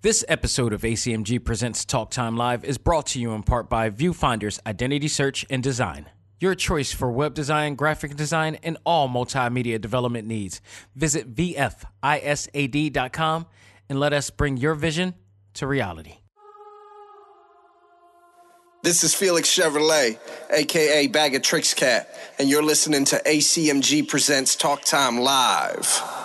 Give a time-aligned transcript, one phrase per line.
[0.00, 3.90] This episode of ACMG Presents Talk Time Live is brought to you in part by
[3.90, 6.08] Viewfinder's Identity Search and Design.
[6.38, 10.60] Your choice for web design, graphic design, and all multimedia development needs.
[10.94, 11.86] Visit VFISAD.com
[13.88, 15.14] and let us bring your vision
[15.54, 16.18] to reality.
[18.84, 20.16] This is Felix Chevrolet,
[20.52, 22.08] aka Bag of Tricks Cat,
[22.38, 26.17] and you're listening to ACMG Presents Talk Time Live.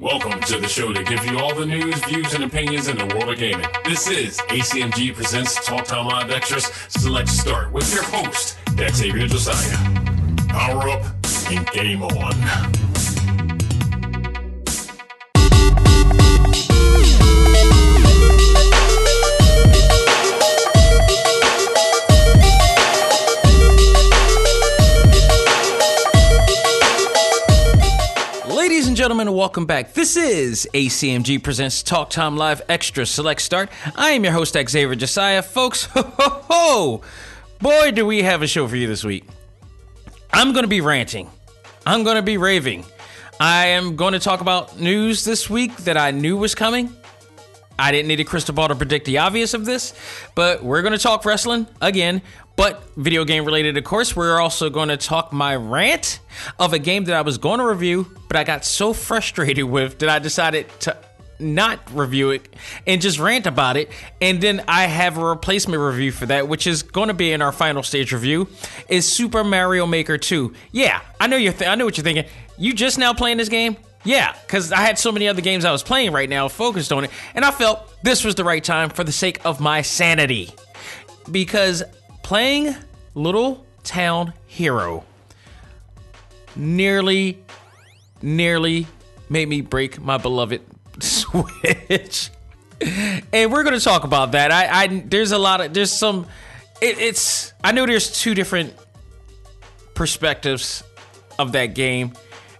[0.00, 3.04] Welcome to the show to give you all the news, views, and opinions in the
[3.14, 3.66] world of gaming.
[3.84, 9.76] This is ACMG Presents Talk Time Live Extras Select Start with your host, Xavier Josiah.
[10.48, 11.02] Power up
[11.50, 12.89] and game on.
[29.00, 29.94] Gentlemen, welcome back.
[29.94, 33.70] This is ACMG Presents Talk Time Live Extra Select Start.
[33.96, 35.40] I am your host, Xavier Josiah.
[35.40, 37.00] Folks, ho, ho, ho.
[37.60, 39.24] boy, do we have a show for you this week.
[40.34, 41.30] I'm going to be ranting.
[41.86, 42.84] I'm going to be raving.
[43.40, 46.94] I am going to talk about news this week that I knew was coming.
[47.78, 49.94] I didn't need a crystal ball to predict the obvious of this,
[50.34, 52.20] but we're going to talk wrestling again,
[52.56, 54.14] but video game related, of course.
[54.14, 56.20] We're also going to talk my rant
[56.58, 59.98] of a game that I was going to review, but I got so frustrated with
[60.00, 60.96] that I decided to
[61.40, 62.54] not review it
[62.86, 63.90] and just rant about it.
[64.20, 67.42] And then I have a replacement review for that, which is going to be in
[67.42, 68.48] our final stage review.
[68.88, 70.52] Is Super Mario Maker 2?
[70.72, 71.52] Yeah, I know you're.
[71.52, 72.26] Th- I know what you're thinking.
[72.58, 73.76] You just now playing this game?
[74.04, 77.04] Yeah, because I had so many other games I was playing right now, focused on
[77.04, 80.50] it, and I felt this was the right time for the sake of my sanity.
[81.30, 81.82] Because
[82.30, 82.76] playing
[83.16, 85.04] Little Town Hero
[86.54, 87.42] nearly,
[88.22, 88.86] nearly
[89.28, 90.62] made me break my beloved
[91.00, 92.30] Switch.
[93.32, 94.52] And we're going to talk about that.
[94.52, 96.24] I, I there's a lot of there's some
[96.80, 98.74] it, it's I know there's two different
[99.94, 100.84] perspectives
[101.36, 102.12] of that game.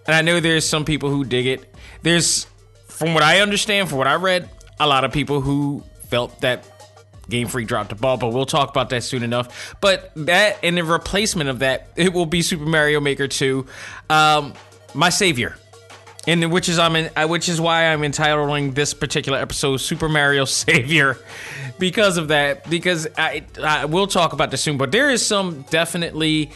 [0.05, 1.73] And I know there's some people who dig it.
[2.03, 2.49] There's
[2.89, 4.51] from what I understand, from what I read,
[4.81, 6.65] a lot of people who felt that
[7.31, 9.75] Game Freak dropped the ball, but we'll talk about that soon enough.
[9.81, 13.67] But that and the replacement of that, it will be Super Mario Maker 2.
[14.11, 14.55] Um,
[14.95, 15.57] my savior.
[16.27, 20.09] And which is I'm in, uh, which is why I'm entitling this particular episode Super
[20.09, 21.19] Mario Savior
[21.79, 22.69] because of that.
[22.69, 26.51] Because I I will talk about this soon, but there is some definitely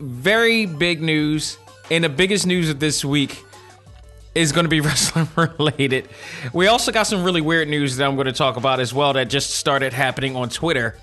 [0.00, 1.58] very big news,
[1.92, 3.44] and the biggest news of this week
[4.36, 6.08] is going to be wrestling related.
[6.52, 9.14] We also got some really weird news that I'm going to talk about as well
[9.14, 10.96] that just started happening on Twitter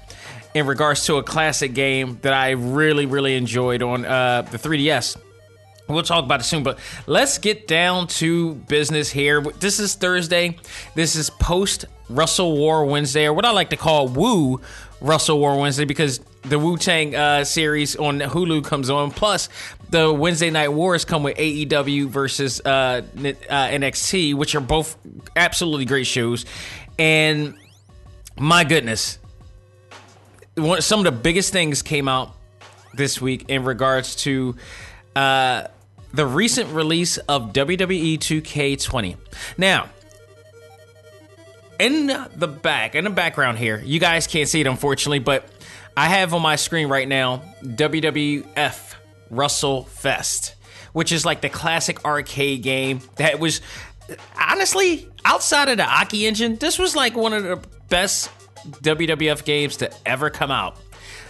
[0.53, 5.17] in regards to a classic game that I really, really enjoyed on uh, the 3DS.
[5.89, 9.41] We'll talk about it soon, but let's get down to business here.
[9.41, 10.57] This is Thursday.
[10.95, 14.61] This is post Russell War Wednesday, or what I like to call Woo
[15.03, 19.11] Russell War Wednesday, because the Wu Tang uh, series on Hulu comes on.
[19.11, 19.49] Plus,
[19.89, 24.97] the Wednesday Night Wars come with AEW versus uh, uh, NXT, which are both
[25.35, 26.45] absolutely great shows.
[26.97, 27.55] And
[28.37, 29.19] my goodness,
[30.79, 32.35] some of the biggest things came out
[32.93, 34.55] this week in regards to
[35.15, 35.67] uh,
[36.13, 39.17] the recent release of WWE 2K20.
[39.57, 39.89] Now,
[41.79, 45.47] in the back, in the background here, you guys can't see it unfortunately, but
[45.95, 48.95] I have on my screen right now WWF
[49.31, 50.53] WrestleFest,
[50.93, 53.61] which is like the classic arcade game that was
[54.39, 56.55] honestly outside of the Aki engine.
[56.57, 58.29] This was like one of the best
[58.81, 60.77] WWF games to ever come out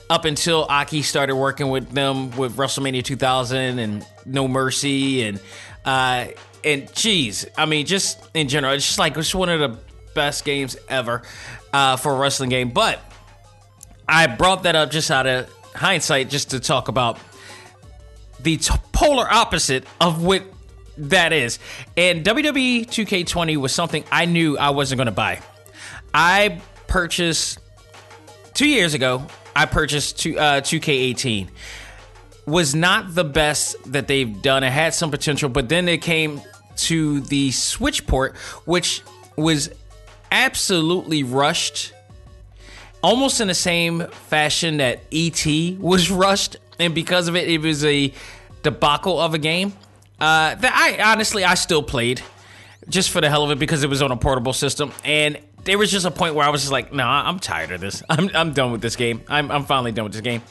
[0.10, 5.40] up until Aki started working with them with WrestleMania 2000 and No Mercy and
[5.86, 6.28] uh
[6.64, 9.78] and geez, I mean just in general, it's just like it's one of the
[10.14, 11.24] best games ever
[11.72, 12.70] uh, for a wrestling game.
[12.70, 13.00] But
[14.08, 17.20] I brought that up just out of hindsight, just to talk about
[18.40, 20.44] the t- polar opposite of what
[20.98, 21.60] that is.
[21.98, 25.42] And WWE 2K20 was something I knew I wasn't going to buy.
[26.14, 27.60] I purchased
[28.54, 29.26] two years ago.
[29.56, 31.50] I purchased two, uh, 2K18.
[32.46, 34.64] Was not the best that they've done.
[34.64, 36.42] It had some potential, but then it came
[36.76, 38.36] to the Switch port,
[38.66, 39.02] which
[39.36, 39.70] was
[40.34, 41.94] absolutely rushed
[43.02, 45.46] almost in the same fashion that ET
[45.80, 48.12] was rushed, and because of it, it was a
[48.64, 49.74] debacle of a game.
[50.20, 52.22] Uh, that I honestly I still played
[52.90, 55.78] just for the hell of it because it was on a portable system, and there
[55.78, 58.04] was just a point where I was just like, no, nah, I'm tired of this.
[58.10, 59.22] I'm, I'm done with this game.
[59.30, 60.42] I'm, I'm finally done with this game.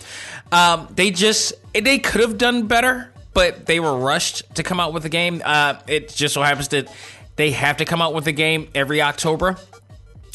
[0.50, 4.92] Um, they just, they could have done better, but they were rushed to come out
[4.92, 5.42] with the game.
[5.44, 6.90] Uh, it just so happens that
[7.36, 9.58] they have to come out with the game every October.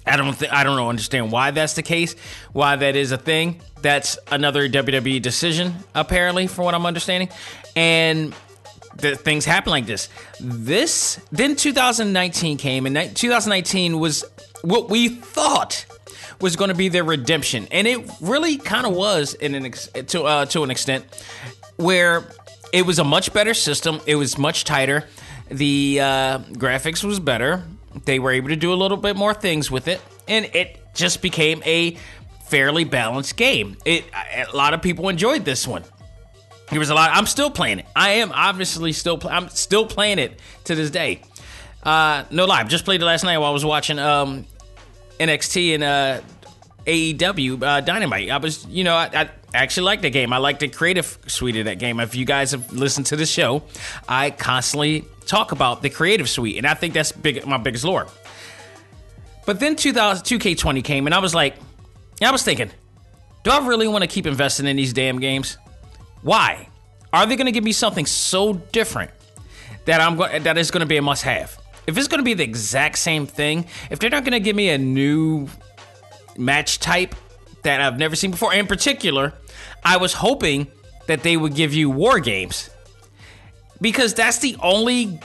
[0.07, 2.15] I don't think I don't know understand why that's the case,
[2.54, 3.62] why that is a thing.
[3.81, 7.30] That's another WWE decision, apparently, from what I'm understanding.
[7.75, 8.33] And
[8.95, 10.09] the things happen like this.
[10.39, 14.25] This then 2019 came, and 2019 was
[14.62, 15.86] what we thought
[16.42, 19.89] was going to be their redemption, and it really kind of was in an ex-
[20.07, 21.06] to uh, to an extent,
[21.77, 22.27] where
[22.74, 24.00] it was a much better system.
[24.06, 25.06] It was much tighter.
[25.50, 27.63] The uh, graphics was better.
[28.06, 31.22] They were able to do a little bit more things with it, and it just
[31.22, 31.98] became a
[32.46, 33.78] fairly balanced game.
[33.86, 35.84] It a lot of people enjoyed this one.
[36.70, 37.12] There was a lot.
[37.14, 37.86] I'm still playing it.
[37.96, 39.20] I am obviously still.
[39.30, 41.22] I'm still playing it to this day.
[41.84, 44.46] Uh, no lie, just played it last night while I was watching um,
[45.20, 46.22] NXT and uh,
[46.86, 48.30] AEW uh, Dynamite.
[48.30, 50.31] I was, you know, I, I actually like the game.
[50.33, 52.00] I like the creative suite of that game.
[52.00, 53.63] If you guys have listened to the show,
[54.07, 58.07] I constantly talk about the creative suite, and I think that's big, my biggest lore.
[59.45, 61.56] But then 2000, 2K20 came, and I was like,
[62.21, 62.71] I was thinking,
[63.44, 65.57] do I really want to keep investing in these damn games?
[66.21, 66.68] Why?
[67.13, 69.12] Are they going to give me something so different
[69.86, 71.57] that I'm that is going to be a must-have?
[71.86, 74.56] If it's going to be the exact same thing, if they're not going to give
[74.56, 75.48] me a new
[76.38, 77.15] match type
[77.63, 79.33] that I've never seen before, in particular,
[79.88, 80.68] I was hoping
[81.06, 82.69] that they would give you war games.
[83.80, 85.18] Because that's the only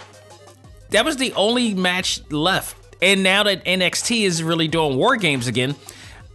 [0.91, 2.77] that was the only match left.
[3.03, 5.75] And now that NXT is really doing war games again,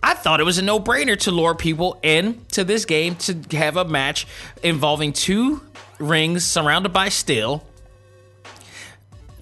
[0.03, 3.77] I thought it was a no-brainer to lure people in to this game to have
[3.77, 4.27] a match
[4.61, 5.61] involving two
[5.97, 7.65] rings surrounded by steel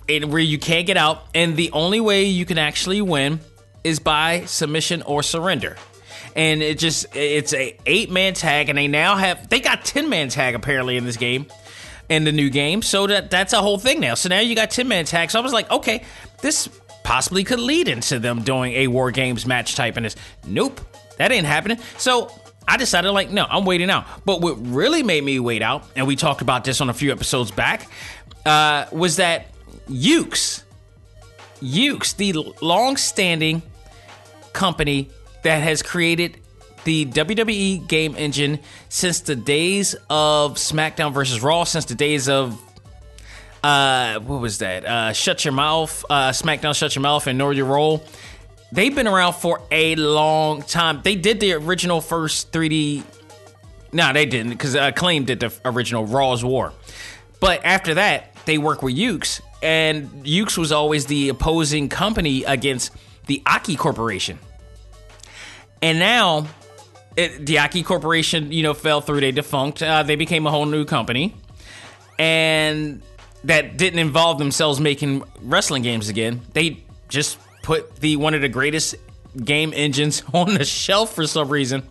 [0.07, 1.25] and where you can't get out.
[1.33, 3.39] And the only way you can actually win
[3.83, 5.77] is by submission or surrender
[6.35, 10.09] and it just it's a eight man tag and they now have they got 10
[10.09, 11.47] man tag apparently in this game
[12.09, 12.81] in the new game.
[12.81, 14.15] So that that's a whole thing now.
[14.15, 15.31] So now you got 10 man tag.
[15.31, 16.03] So i was like okay
[16.41, 16.69] this
[17.03, 20.15] possibly could lead into them doing a war games match type in this.
[20.45, 20.81] Nope
[21.17, 21.79] that ain't happening.
[21.97, 22.31] So
[22.67, 24.05] I decided, like, no, I'm waiting out.
[24.25, 27.11] But what really made me wait out, and we talked about this on a few
[27.11, 27.88] episodes back,
[28.45, 29.47] uh, was that
[29.88, 30.63] Yuke's,
[31.61, 33.61] Yuke's, the long-standing
[34.53, 35.09] company
[35.45, 36.39] that has created
[36.86, 38.59] the WWE game engine
[38.89, 42.59] since the days of SmackDown versus Raw, since the days of
[43.63, 44.86] uh, what was that?
[44.86, 48.03] Uh, Shut Your Mouth, uh, SmackDown Shut Your Mouth, and Know Your Role.
[48.71, 51.01] They've been around for a long time.
[51.03, 53.03] They did the original first 3D.
[53.94, 56.74] No, they didn't, because uh, Acclaim did the original Raw's War.
[57.39, 62.91] But after that, they worked with Yuke's, and Yuke's was always the opposing company against
[63.27, 64.39] the Aki Corporation.
[65.85, 66.47] And now,
[67.15, 69.21] it, the Aki Corporation, you know, fell through.
[69.21, 69.83] They defunct.
[69.83, 71.35] Uh, they became a whole new company,
[72.17, 73.03] and
[73.43, 76.41] that didn't involve themselves making wrestling games again.
[76.53, 78.95] They just put the one of the greatest
[79.43, 81.83] game engines on the shelf for some reason.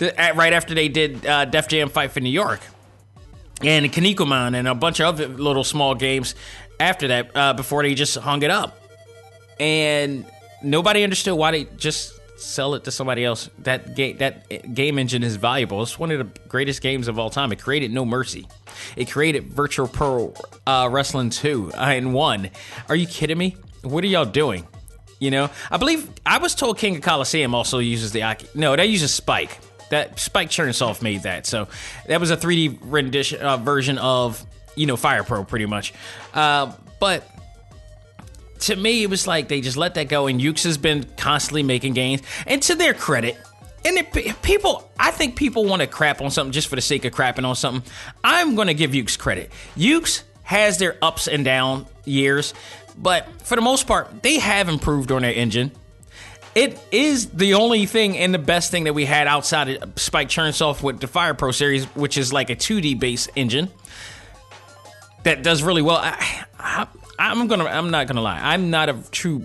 [0.00, 2.60] At, right after they did uh, Def Jam Fight for New York,
[3.62, 6.36] and Kinnikuman and a bunch of other little small games
[6.78, 8.80] after that, uh, before they just hung it up,
[9.58, 10.24] and
[10.62, 13.48] nobody understood why they just sell it to somebody else.
[13.60, 15.82] That game, that game engine is valuable.
[15.82, 17.52] It's one of the greatest games of all time.
[17.52, 18.46] It created No Mercy.
[18.96, 20.34] It created Virtual Pro
[20.66, 22.50] uh, Wrestling 2 uh, and 1.
[22.88, 23.56] Are you kidding me?
[23.82, 24.66] What are y'all doing?
[25.18, 28.36] You know, I believe I was told King of Coliseum also uses the.
[28.54, 29.56] No, that uses Spike.
[29.90, 31.46] That Spike Chunsoft made that.
[31.46, 31.68] So
[32.08, 34.44] that was a 3D rendition uh, version of
[34.74, 35.94] you know Fire Pro, pretty much.
[36.34, 37.24] Uh, but
[38.62, 41.62] to me, it was like they just let that go, and Yuke's has been constantly
[41.62, 42.22] making gains.
[42.46, 43.36] And to their credit,
[43.84, 47.04] and it, people, I think people want to crap on something just for the sake
[47.04, 47.90] of crapping on something.
[48.22, 49.50] I'm going to give Yuke's credit.
[49.76, 52.54] Yuke's has their ups and down years,
[52.96, 55.72] but for the most part, they have improved on their engine.
[56.54, 60.28] It is the only thing and the best thing that we had outside of Spike
[60.28, 63.70] Chunsoft with the Fire Pro series, which is like a 2D based engine
[65.22, 65.96] that does really well.
[65.96, 66.86] I, I,
[67.30, 69.44] I'm gonna, I'm not gonna lie, I'm not a true,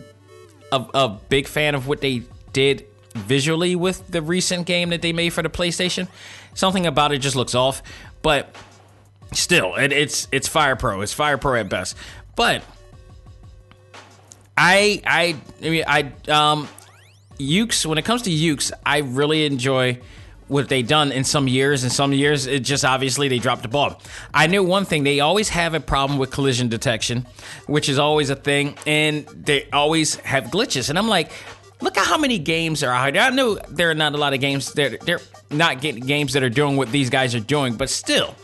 [0.71, 5.13] a, a big fan of what they did visually with the recent game that they
[5.13, 6.07] made for the PlayStation.
[6.53, 7.83] Something about it just looks off,
[8.21, 8.55] but
[9.33, 11.01] still, it, it's it's Fire Pro.
[11.01, 11.95] It's Fire Pro at best.
[12.35, 12.63] But
[14.57, 16.67] I I I mean I um
[17.37, 19.99] Yuke's when it comes to Yuke's, I really enjoy
[20.47, 21.83] what they done in some years.
[21.83, 24.01] In some years, it just obviously they dropped the ball.
[24.33, 27.25] I knew one thing: they always have a problem with collision detection,
[27.67, 30.89] which is always a thing, and they always have glitches.
[30.89, 31.31] And I'm like,
[31.81, 33.23] look at how many games are out there.
[33.23, 34.73] I know there are not a lot of games.
[34.73, 38.35] They're they're not getting games that are doing what these guys are doing, but still.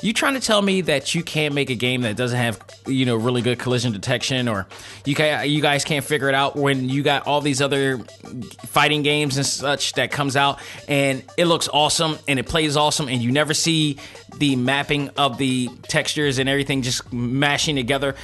[0.00, 3.04] You trying to tell me that you can't make a game that doesn't have, you
[3.04, 4.68] know, really good collision detection, or
[5.04, 7.98] you can you guys can't figure it out when you got all these other
[8.66, 13.08] fighting games and such that comes out and it looks awesome and it plays awesome
[13.08, 13.98] and you never see
[14.36, 18.14] the mapping of the textures and everything just mashing together.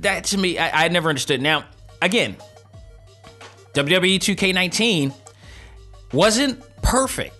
[0.00, 1.42] That to me, I, I never understood.
[1.42, 1.64] Now,
[2.00, 2.36] again,
[3.74, 5.12] WWE 2K19
[6.12, 7.34] wasn't perfect,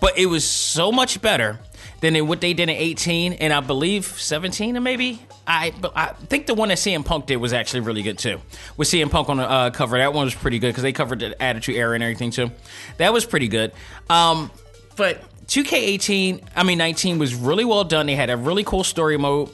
[0.00, 1.60] but it was so much better
[2.02, 5.20] than what they did in 18 and I believe 17 and maybe.
[5.46, 8.40] I I think the one that CM Punk did was actually really good too.
[8.76, 11.20] With CM Punk on the uh, cover, that one was pretty good because they covered
[11.20, 12.50] the Attitude Era and everything too.
[12.98, 13.72] That was pretty good.
[14.10, 14.50] Um,
[14.96, 18.06] but 2K18, I mean 19 was really well done.
[18.06, 19.50] They had a really cool story mode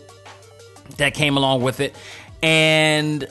[0.97, 1.95] that came along with it,
[2.43, 3.25] and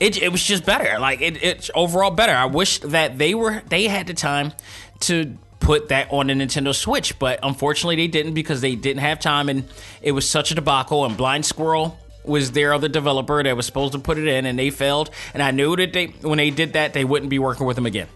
[0.00, 0.98] it, it was just better.
[0.98, 2.32] Like it, it's overall better.
[2.32, 4.52] I wish that they were they had the time
[5.00, 9.20] to put that on the Nintendo Switch, but unfortunately they didn't because they didn't have
[9.20, 9.64] time and
[10.02, 11.04] it was such a debacle.
[11.04, 14.58] And Blind Squirrel was their other developer that was supposed to put it in and
[14.58, 15.10] they failed.
[15.34, 17.86] And I knew that they when they did that they wouldn't be working with them
[17.86, 18.08] again.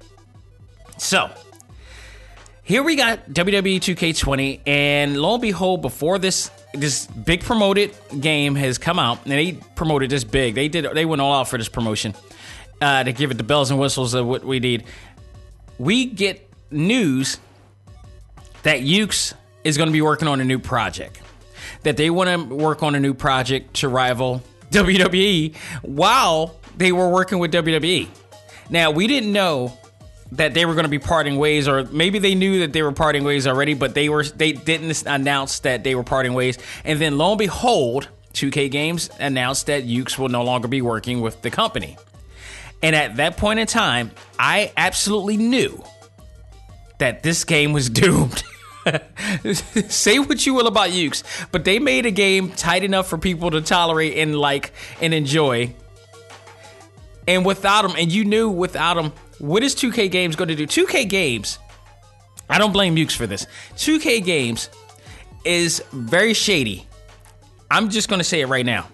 [0.99, 1.31] So
[2.65, 8.55] here we got WWE 2K20, and lo and behold, before this this big promoted game
[8.55, 11.59] has come out, and they promoted this big, they did they went all out for
[11.59, 12.15] this promotion
[12.81, 14.85] uh, to give it the bells and whistles of what we need.
[15.79, 17.39] We get news
[18.63, 21.21] that Yuke's is going to be working on a new project,
[21.83, 27.09] that they want to work on a new project to rival WWE while they were
[27.09, 28.09] working with WWE.
[28.71, 29.77] Now we didn't know
[30.33, 32.93] that they were going to be parting ways, or maybe they knew that they were
[32.93, 36.59] parting ways already, but they were they didn't announce that they were parting ways.
[36.85, 41.21] And then lo and behold, 2K Games announced that Yuke's will no longer be working
[41.21, 41.99] with the company.
[42.83, 45.85] And at that point in time, I absolutely knew
[47.03, 48.45] that this game was doomed.
[49.89, 53.51] Say what you will about Yuke's, but they made a game tight enough for people
[53.51, 55.75] to tolerate and like and enjoy.
[57.27, 60.65] And without them, and you knew without them, what is 2K Games going to do?
[60.65, 61.59] 2K Games,
[62.49, 63.49] I don't blame Yuke's for this.
[63.75, 64.69] 2K Games
[65.45, 66.87] is very shady.
[67.69, 68.87] I'm just going to say it right now.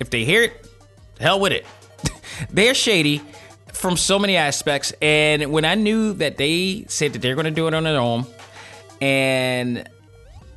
[0.00, 0.68] If they hear it,
[1.20, 1.64] hell with it.
[2.50, 3.22] They're shady
[3.84, 4.94] from so many aspects.
[5.02, 8.00] And when I knew that they said that they're going to do it on their
[8.00, 8.24] own,
[8.98, 9.86] and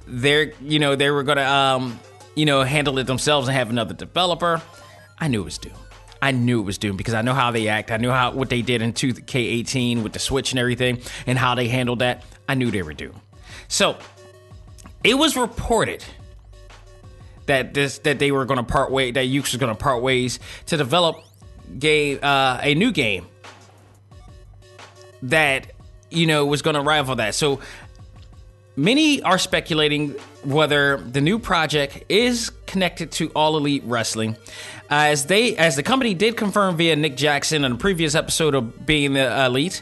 [0.08, 2.00] they're, you know, they were going to, um,
[2.36, 4.62] you know, handle it themselves and have another developer,
[5.20, 5.76] I knew it was doomed.
[6.22, 7.92] I knew it was doomed because I know how they act.
[7.92, 11.54] I knew how what they did in 2K18 with the Switch and everything, and how
[11.54, 12.24] they handled that.
[12.48, 13.20] I knew they were doomed.
[13.68, 13.98] So
[15.04, 16.02] it was reported
[17.48, 20.02] that this that they were going to part way that Yuke's was going to part
[20.02, 21.18] ways to develop
[21.80, 23.28] game uh, a new game
[25.24, 25.72] that
[26.10, 27.36] you know was going to rival that.
[27.36, 27.60] So
[28.76, 30.12] many are speculating
[30.44, 34.38] whether the new project is connected to All Elite Wrestling,
[34.90, 38.86] as they as the company did confirm via Nick Jackson on a previous episode of
[38.86, 39.82] Being the Elite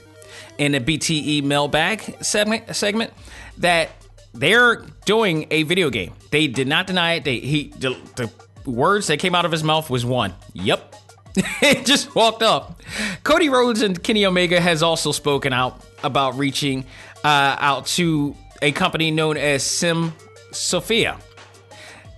[0.57, 3.13] in the BTE mailbag segment segment
[3.57, 3.91] that
[4.33, 6.13] they're doing a video game.
[6.31, 7.23] They did not deny it.
[7.23, 8.31] They he the, the
[8.69, 10.33] words that came out of his mouth was one.
[10.53, 10.95] Yep.
[11.61, 12.81] it just walked up.
[13.23, 16.85] Cody Rhodes and Kenny Omega has also spoken out about reaching
[17.23, 20.13] uh, out to a company known as Syn
[20.51, 21.17] Sophia.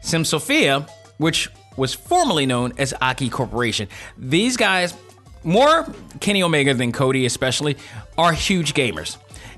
[0.01, 0.85] Syn Sophia,
[1.17, 3.87] which was formerly known as Aki Corporation.
[4.17, 4.93] These guys,
[5.43, 5.87] more
[6.19, 7.77] Kenny Omega than Cody, especially,
[8.17, 9.17] are huge gamers.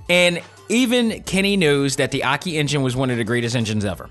[0.10, 4.10] And even Kenny knows that the Aki engine was one of the greatest engines ever.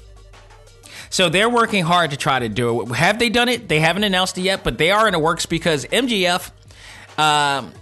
[1.10, 2.94] So they're working hard to try to do it.
[2.94, 3.68] Have they done it?
[3.68, 6.50] They haven't announced it yet, but they are in the works because MJF,
[7.18, 7.72] um,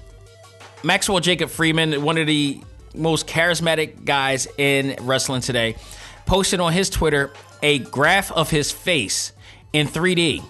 [0.85, 2.61] Maxwell Jacob Friedman, one of the
[2.95, 5.77] most charismatic guys in wrestling today,
[6.25, 9.33] posted on his Twitter a graph of his face
[9.73, 10.43] in 3D.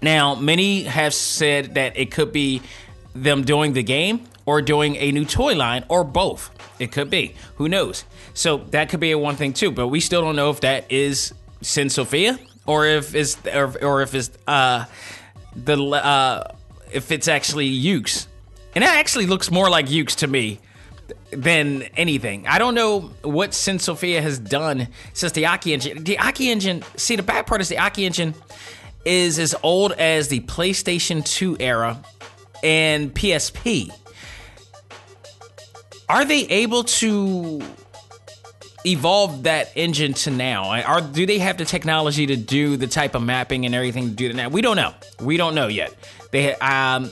[0.00, 2.60] Now, many have said that it could be
[3.14, 6.50] them doing the game or doing a new toy line or both.
[6.78, 7.34] It could be.
[7.56, 8.04] Who knows?
[8.34, 10.90] So that could be a one thing too, but we still don't know if that
[10.90, 11.32] is
[11.62, 14.84] Syn Sophia or if it's or, or if it's uh
[15.54, 16.54] the uh
[16.92, 18.28] if it's actually Yuke's.
[18.74, 20.60] And that actually looks more like Yuke's to me
[21.30, 22.46] than anything.
[22.46, 26.04] I don't know what Syn Sophia has done since the Aki engine.
[26.04, 28.34] The Aki engine, see, the bad part is the Aki engine
[29.04, 32.02] is as old as the PlayStation 2 era
[32.62, 33.90] and PSP.
[36.08, 37.62] Are they able to
[38.84, 40.70] evolved that engine to now?
[40.82, 44.14] Are do they have the technology to do the type of mapping and everything to
[44.14, 44.52] do that?
[44.52, 44.94] We don't know.
[45.20, 45.94] We don't know yet.
[46.30, 47.10] They um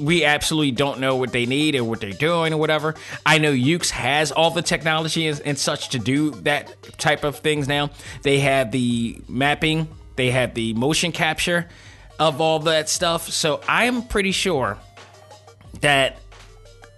[0.00, 2.94] we absolutely don't know what they need or what they're doing or whatever.
[3.26, 7.38] I know Yuke's has all the technology and, and such to do that type of
[7.38, 7.90] things now.
[8.22, 11.68] They have the mapping, they have the motion capture
[12.18, 13.28] of all that stuff.
[13.30, 14.78] So I am pretty sure
[15.80, 16.18] that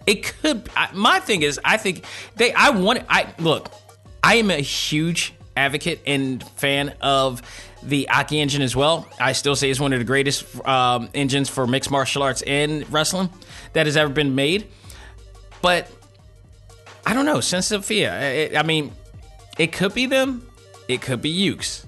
[0.06, 0.68] it could.
[0.76, 2.04] I, my thing is, I think
[2.36, 2.52] they.
[2.52, 3.04] I want.
[3.08, 3.70] I look.
[4.22, 7.42] I am a huge advocate and fan of
[7.82, 9.06] the Aki engine as well.
[9.20, 12.90] I still say it's one of the greatest um, engines for mixed martial arts and
[12.92, 13.30] wrestling
[13.74, 14.66] that has ever been made.
[15.62, 15.90] But
[17.06, 17.40] I don't know.
[17.40, 18.18] Syn Sophia.
[18.20, 18.92] It, I mean,
[19.58, 20.46] it could be them.
[20.88, 21.86] It could be Yuke's.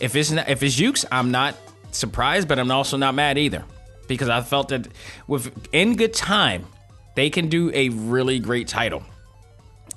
[0.00, 1.56] If it's not, if it's Yuke's, I'm not
[1.90, 3.64] surprised, but I'm also not mad either
[4.08, 4.88] because I felt that
[5.26, 6.66] with in good time,
[7.14, 9.02] they can do a really great title.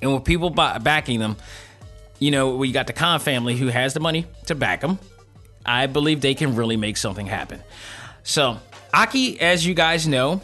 [0.01, 1.37] And with people backing them,
[2.19, 4.99] you know, we got the Khan family who has the money to back them.
[5.65, 7.61] I believe they can really make something happen.
[8.23, 8.59] So,
[8.93, 10.41] Aki, as you guys know,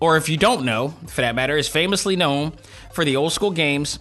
[0.00, 2.52] or if you don't know, for that matter, is famously known
[2.92, 3.98] for the old school games,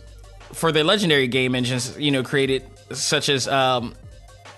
[0.54, 3.94] for the legendary game engines, you know, created such as, um,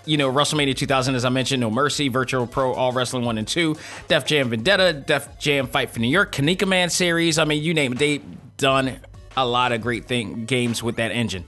[0.06, 3.48] you know, WrestleMania 2000, as I mentioned, No Mercy, Virtual Pro, All Wrestling 1 and
[3.48, 3.76] 2,
[4.08, 7.38] Def Jam Vendetta, Def Jam Fight for New York, Kinnikuman series.
[7.38, 8.00] I mean, you name it.
[8.00, 8.24] They've
[8.58, 9.00] done
[9.38, 11.46] a lot of great thing games with that engine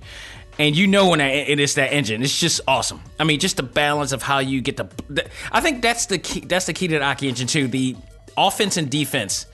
[0.59, 2.21] and you know when it is that engine.
[2.21, 3.01] It's just awesome.
[3.19, 5.25] I mean, just the balance of how you get the.
[5.51, 6.41] I think that's the key.
[6.41, 7.67] That's the key to the Aki engine too.
[7.67, 7.95] The
[8.37, 9.47] offense and defense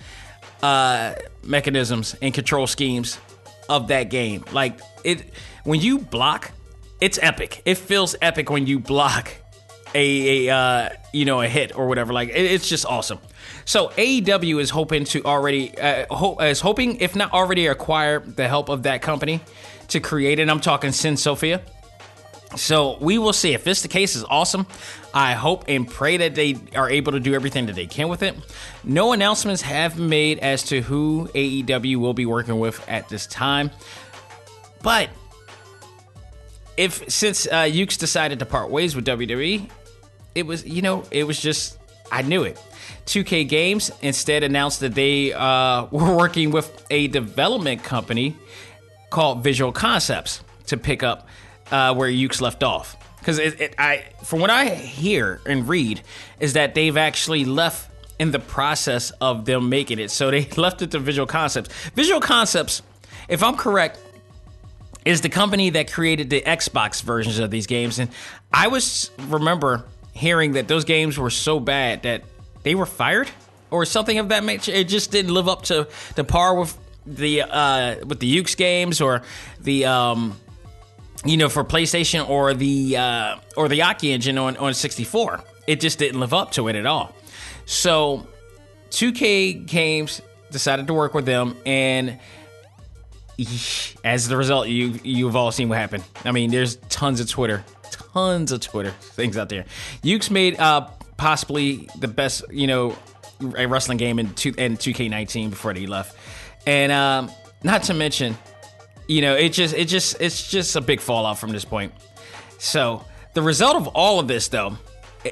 [0.62, 1.14] uh,
[1.44, 3.20] mechanisms and control schemes
[3.70, 4.44] of that game.
[4.52, 6.52] Like it, when you block,
[7.00, 7.62] it's epic.
[7.66, 9.34] It feels epic when you block
[9.94, 12.14] a, a uh, you know a hit or whatever.
[12.14, 13.20] Like it, it's just awesome.
[13.66, 18.48] So AEW is hoping to already uh, ho- is hoping if not already acquire the
[18.48, 19.42] help of that company
[19.90, 20.50] to create it.
[20.50, 21.62] I'm talking Syn Sophia.
[22.56, 24.68] So we will see if this the case is awesome.
[25.14, 28.24] I hope and pray that they are able to do everything that they can with
[28.24, 28.36] it.
[28.84, 33.28] No announcements have been made as to who AEW will be working with at this
[33.28, 33.72] time.
[34.82, 35.10] But
[36.78, 39.70] if since uh, Yuke's decided to part ways with WWE,
[40.36, 41.78] it was you know it was just
[42.12, 42.62] I knew it.
[43.06, 48.36] 2K Games instead announced that they uh, were working with a development company
[49.10, 51.28] called Visual Concepts to pick up
[51.72, 52.96] uh, where Yuke's left off.
[53.20, 56.02] Because it, it, I, from what I hear and read,
[56.40, 60.12] is that they've actually left in the process of them making it.
[60.12, 61.74] So they left it to Visual Concepts.
[61.92, 62.82] Visual Concepts,
[63.28, 64.00] if I'm correct,
[65.08, 67.98] is the company that created the Xbox versions of these games.
[67.98, 68.12] And
[68.52, 72.24] I was remember hearing that those games were so bad that
[72.64, 73.30] they were fired
[73.72, 74.74] or something of that nature.
[74.74, 79.00] It just didn't live up to the par with the uh, with the Yuke's games
[79.00, 79.22] or
[79.62, 80.38] the um,
[81.24, 85.42] you know for PlayStation or the uh, or the Aki engine on on 64.
[85.68, 87.16] It just didn't live up to it at all.
[87.66, 88.28] So
[88.90, 92.20] 2K Games decided to work with them and
[94.04, 96.04] as the result you you've all seen what happened.
[96.26, 99.66] I mean, there's tons of Twitter, tons of Twitter things out there.
[100.04, 102.96] Yuke's made uh possibly the best, you know,
[103.58, 106.18] a wrestling game in two in 2K19 before they left.
[106.66, 107.32] And um,
[107.64, 108.38] not to mention,
[109.08, 111.94] you know, it just it just it's just a big fallout from this point.
[112.60, 114.78] So the result of all of this, though,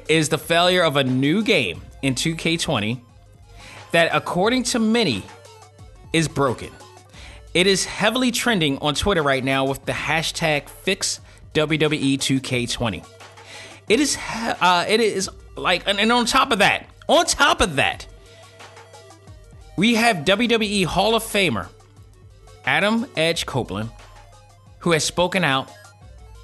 [0.08, 3.00] is the failure of a new game in 2K20
[3.92, 5.24] that, according to many,
[6.12, 6.70] is broken.
[7.56, 11.20] It is heavily trending on Twitter right now with the hashtag fix
[11.54, 13.02] WWE 2K20.
[13.88, 18.06] It is, uh, it is like, and on top of that, on top of that,
[19.78, 21.68] we have WWE Hall of Famer
[22.66, 23.88] Adam Edge Copeland,
[24.80, 25.72] who has spoken out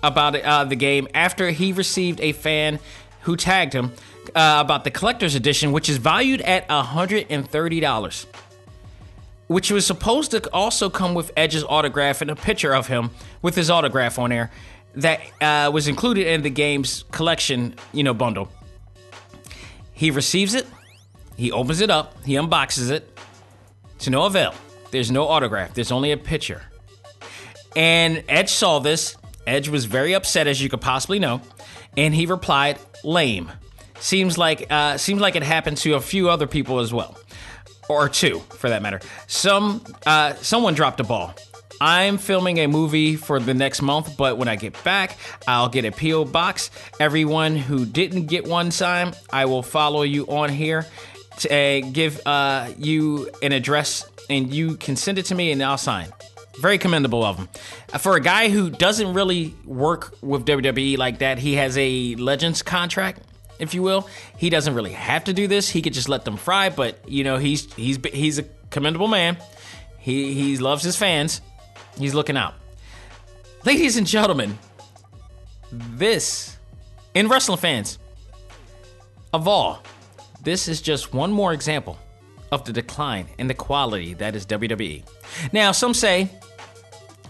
[0.03, 2.79] about uh, the game after he received a fan
[3.21, 3.93] who tagged him
[4.35, 8.27] uh, about the collector's edition, which is valued at $130,
[9.53, 13.11] which was supposed to also come with Edge's autograph and a picture of him
[13.43, 14.51] with his autograph on there
[14.95, 18.51] that uh, was included in the game's collection, you know, bundle.
[19.93, 20.67] He receives it,
[21.37, 23.19] he opens it up, he unboxes it,
[24.01, 24.55] to no avail.
[24.91, 26.63] There's no autograph, there's only a picture.
[27.75, 29.17] And Edge saw this.
[29.47, 31.41] Edge was very upset, as you could possibly know,
[31.97, 33.51] and he replied, "Lame."
[33.99, 37.17] Seems like uh, seems like it happened to a few other people as well,
[37.89, 39.01] or two for that matter.
[39.27, 41.35] Some uh, someone dropped a ball.
[41.81, 45.19] I'm filming a movie for the next month, but when I get back,
[45.49, 46.71] I'll get a PO box.
[47.01, 50.87] Everyone who didn't get one sign, I will follow you on here
[51.39, 55.61] to uh, give uh, you an address and you can send it to me and
[55.61, 56.13] I'll sign.
[56.61, 57.49] Very commendable of him.
[57.99, 62.63] For a guy who doesn't really work with WWE like that, he has a Legends
[62.63, 63.23] contract,
[63.59, 64.09] if you will.
[64.37, 65.69] He doesn't really have to do this.
[65.69, 69.37] He could just let them fry, but you know, he's he's he's a commendable man.
[69.99, 71.41] He he loves his fans.
[71.99, 72.55] He's looking out.
[73.65, 74.59] Ladies and gentlemen,
[75.71, 76.57] this
[77.15, 77.99] in wrestling fans
[79.33, 79.83] of all,
[80.43, 81.99] this is just one more example
[82.51, 85.05] of the decline in the quality that is WWE.
[85.53, 86.29] Now, some say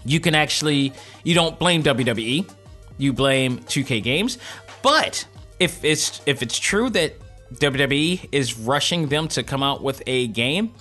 [0.04, 2.50] you can actually you don't blame WWE,
[2.98, 4.38] you blame 2K Games,
[4.82, 5.26] but
[5.62, 7.14] if it's if it's true that
[7.54, 10.74] WWE is rushing them to come out with a game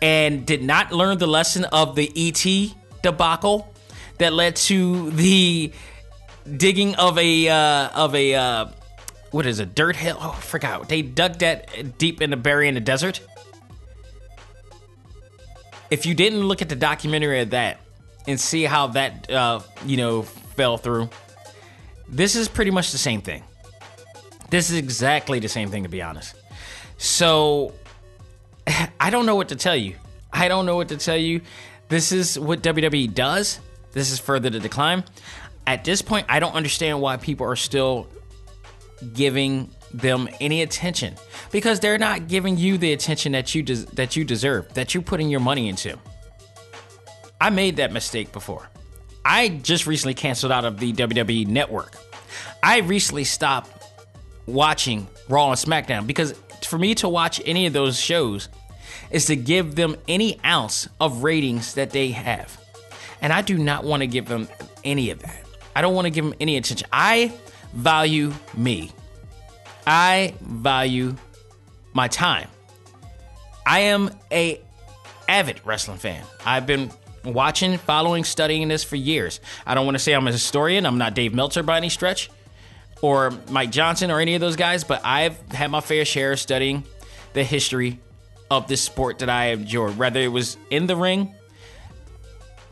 [0.00, 3.74] and did not learn the lesson of the ET debacle
[4.18, 5.72] that led to the
[6.56, 8.66] digging of a uh, of a uh,
[9.32, 10.18] what is a dirt hill?
[10.20, 10.88] Oh, I forgot.
[10.88, 13.20] They dug that deep in the bury in the desert.
[15.90, 17.80] If you didn't look at the documentary of that
[18.28, 21.10] and see how that uh, you know fell through,
[22.08, 23.42] this is pretty much the same thing.
[24.50, 26.34] This is exactly the same thing, to be honest.
[26.98, 27.72] So
[29.00, 29.96] I don't know what to tell you.
[30.32, 31.42] I don't know what to tell you.
[31.88, 33.60] This is what WWE does.
[33.92, 35.04] This is further to decline.
[35.66, 38.08] At this point, I don't understand why people are still
[39.12, 41.14] giving them any attention
[41.52, 45.02] because they're not giving you the attention that you des- that you deserve, that you're
[45.02, 45.96] putting your money into.
[47.40, 48.68] I made that mistake before.
[49.24, 51.96] I just recently canceled out of the WWE network.
[52.62, 53.73] I recently stopped
[54.46, 58.48] watching Raw and SmackDown because for me to watch any of those shows
[59.10, 62.60] is to give them any ounce of ratings that they have.
[63.20, 64.48] And I do not want to give them
[64.82, 65.44] any of that.
[65.76, 66.88] I don't want to give them any attention.
[66.92, 67.32] I
[67.72, 68.92] value me.
[69.86, 71.16] I value
[71.92, 72.48] my time.
[73.66, 74.60] I am a
[75.28, 76.24] avid wrestling fan.
[76.44, 76.90] I've been
[77.24, 79.40] watching, following, studying this for years.
[79.66, 80.86] I don't want to say I'm a historian.
[80.86, 82.30] I'm not Dave Meltzer by any stretch,
[83.04, 84.82] or Mike Johnson, or any of those guys.
[84.82, 86.84] But I've had my fair share of studying
[87.34, 88.00] the history
[88.50, 91.34] of this sport that I enjoy, whether it was in the ring,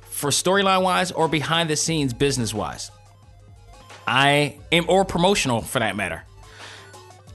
[0.00, 2.90] for storyline wise, or behind the scenes business wise.
[4.06, 6.24] I am, or promotional for that matter.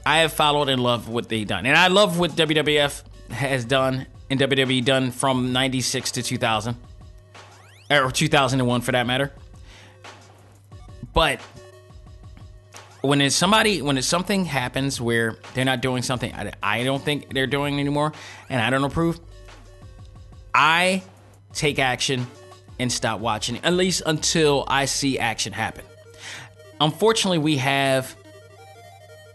[0.04, 1.66] I have followed and loved what they've done.
[1.66, 6.76] And I love what WWF has done and WWE done from 96 to 2000,
[7.92, 9.32] or 2001 for that matter.
[11.14, 11.40] But
[13.00, 17.02] when it's somebody, when it's something happens where they're not doing something I, I don't
[17.02, 18.12] think they're doing anymore
[18.48, 19.20] and I don't approve,
[20.54, 21.02] I
[21.52, 22.26] take action
[22.78, 25.84] and stop watching, at least until I see action happen.
[26.80, 28.16] Unfortunately, we have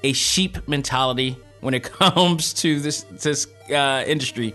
[0.03, 4.53] a sheep mentality when it comes to this this uh, industry,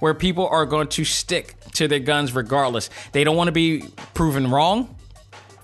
[0.00, 2.90] where people are going to stick to their guns regardless.
[3.12, 4.94] They don't want to be proven wrong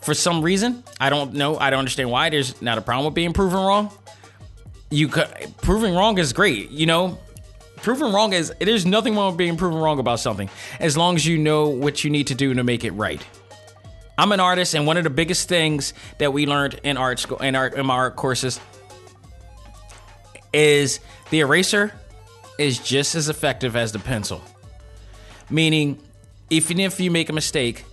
[0.06, 0.84] for some reason.
[1.00, 1.58] I don't know.
[1.58, 2.30] I don't understand why.
[2.30, 3.90] There's not a problem with being proven wrong.
[4.88, 5.28] You could,
[5.60, 6.70] proving wrong is great.
[6.70, 7.18] You know,
[7.78, 11.26] proven wrong is there's nothing wrong with being proven wrong about something as long as
[11.26, 13.20] you know what you need to do to make it right.
[14.16, 17.38] I'm an artist, and one of the biggest things that we learned in art school
[17.38, 18.60] in art in my art courses
[20.52, 21.92] is the eraser
[22.60, 24.40] is just as effective as the pencil.
[25.50, 26.00] Meaning,
[26.48, 27.84] even if you make a mistake,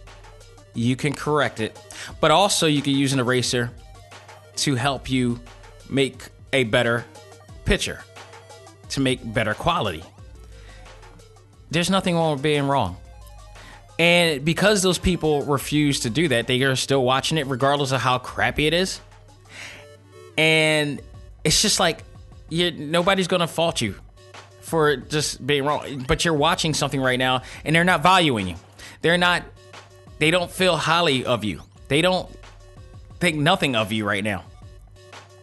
[0.73, 1.79] you can correct it,
[2.19, 3.71] but also you can use an eraser
[4.57, 5.39] to help you
[5.89, 7.05] make a better
[7.65, 8.03] picture,
[8.89, 10.03] to make better quality.
[11.71, 12.97] There's nothing wrong with being wrong.
[13.99, 18.01] And because those people refuse to do that, they are still watching it regardless of
[18.01, 18.99] how crappy it is.
[20.37, 21.01] And
[21.43, 22.03] it's just like
[22.49, 23.95] you nobody's going to fault you
[24.61, 28.55] for just being wrong, but you're watching something right now and they're not valuing you.
[29.01, 29.43] They're not
[30.23, 31.61] they don't feel highly of you.
[31.89, 32.29] They don't
[33.19, 34.45] think nothing of you right now.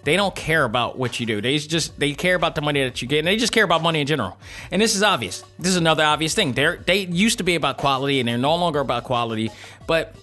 [0.05, 1.43] They don't care about what you do.
[1.43, 3.83] They just they care about the money that you get, and they just care about
[3.83, 4.39] money in general.
[4.71, 5.45] And this is obvious.
[5.59, 6.55] This is another obvious thing.
[6.55, 9.51] They they used to be about quality, and they're no longer about quality.
[9.87, 10.17] But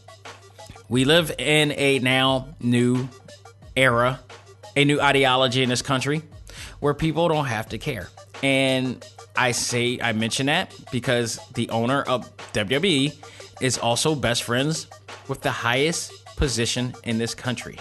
[0.89, 3.07] we live in a now new
[3.75, 4.19] era,
[4.75, 6.23] a new ideology in this country,
[6.79, 8.09] where people don't have to care.
[8.41, 13.13] And I say I mention that because the owner of WWE
[13.61, 14.87] is also best friends
[15.27, 17.77] with the highest position in this country.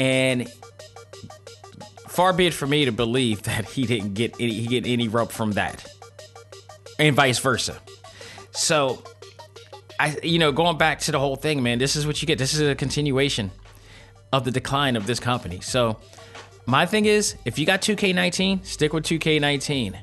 [0.00, 0.48] And
[2.08, 5.08] far be it for me to believe that he didn't get any he get any
[5.08, 5.86] rub from that.
[6.98, 7.78] And vice versa.
[8.52, 9.02] So
[10.00, 12.38] I you know, going back to the whole thing, man, this is what you get.
[12.38, 13.50] This is a continuation
[14.32, 15.60] of the decline of this company.
[15.60, 15.98] So
[16.66, 19.96] my thing is, if you got 2K19, stick with 2K19.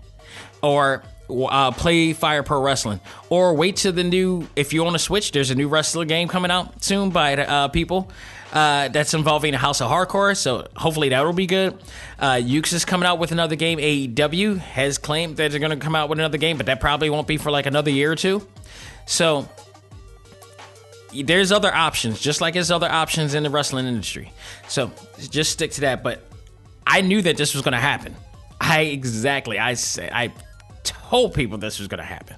[0.61, 4.47] Or uh, play Fire Pro Wrestling, or wait to the new.
[4.55, 7.67] If you own a Switch, there's a new wrestling game coming out soon by uh,
[7.69, 8.11] people.
[8.51, 11.75] Uh, that's involving a House of Hardcore, so hopefully that will be good.
[12.19, 13.79] Uh, is coming out with another game.
[13.79, 17.09] AEW has claimed that they're going to come out with another game, but that probably
[17.09, 18.47] won't be for like another year or two.
[19.07, 19.49] So
[21.15, 24.31] there's other options, just like there's other options in the wrestling industry.
[24.67, 24.91] So
[25.31, 26.03] just stick to that.
[26.03, 26.23] But
[26.85, 28.15] I knew that this was going to happen.
[28.61, 29.57] I exactly.
[29.57, 29.75] I
[30.11, 30.31] I
[31.13, 32.37] told people this was going to happen,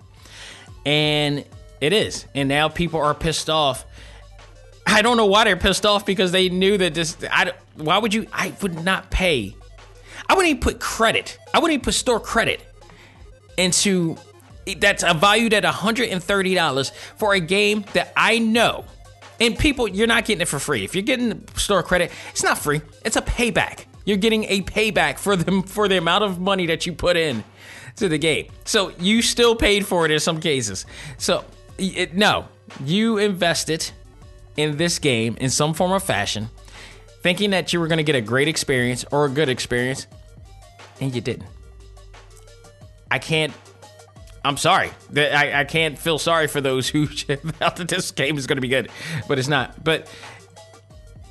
[0.85, 1.45] and
[1.79, 2.25] it is.
[2.35, 3.85] And now people are pissed off.
[4.85, 7.15] I don't know why they're pissed off because they knew that this.
[7.31, 8.27] I why would you?
[8.33, 9.55] I would not pay.
[10.27, 11.39] I wouldn't even put credit.
[11.53, 12.61] I wouldn't even put store credit
[13.57, 14.17] into
[14.79, 18.83] that's a valued at $130 for a game that I know.
[19.39, 20.83] And people, you're not getting it for free.
[20.83, 22.81] If you're getting store credit, it's not free.
[23.05, 23.85] It's a payback.
[24.05, 27.43] You're getting a payback for them for the amount of money that you put in
[27.97, 28.47] to the game.
[28.65, 30.85] So you still paid for it in some cases.
[31.17, 31.45] So
[31.77, 32.47] it, no,
[32.83, 33.89] you invested
[34.57, 36.49] in this game in some form or fashion,
[37.21, 40.07] thinking that you were going to get a great experience or a good experience,
[40.99, 41.49] and you didn't.
[43.11, 43.53] I can't
[44.45, 44.91] I'm sorry.
[45.15, 48.61] I, I can't feel sorry for those who felt that this game is going to
[48.61, 48.89] be good,
[49.27, 49.83] but it's not.
[49.83, 50.07] But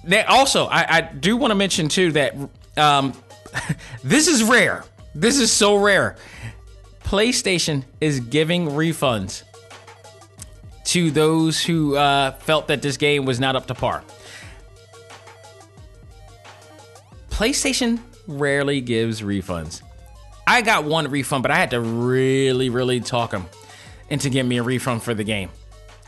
[0.02, 2.36] they also, I, I do want to mention too that
[2.76, 3.14] um,
[4.04, 4.84] this is rare.
[5.14, 6.16] This is so rare.
[7.04, 9.44] PlayStation is giving refunds
[10.86, 14.02] to those who uh, felt that this game was not up to par.
[17.30, 19.82] PlayStation rarely gives refunds.
[20.46, 23.46] I got one refund, but I had to really, really talk him
[24.08, 25.50] into getting me a refund for the game.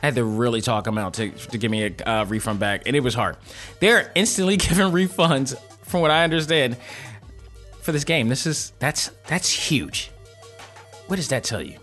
[0.02, 2.82] I had to really talk him out to, to give me a uh, refund back,
[2.86, 3.36] and it was hard.
[3.80, 6.76] They're instantly giving refunds, from what I understand,
[7.80, 8.28] for this game.
[8.28, 10.10] This is that's that's huge.
[11.06, 11.78] What does that tell you?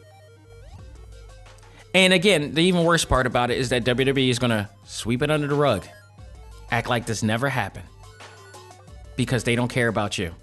[1.94, 5.22] And again, the even worse part about it is that WWE is going to sweep
[5.22, 5.86] it under the rug,
[6.72, 7.86] act like this never happened,
[9.16, 10.34] because they don't care about you.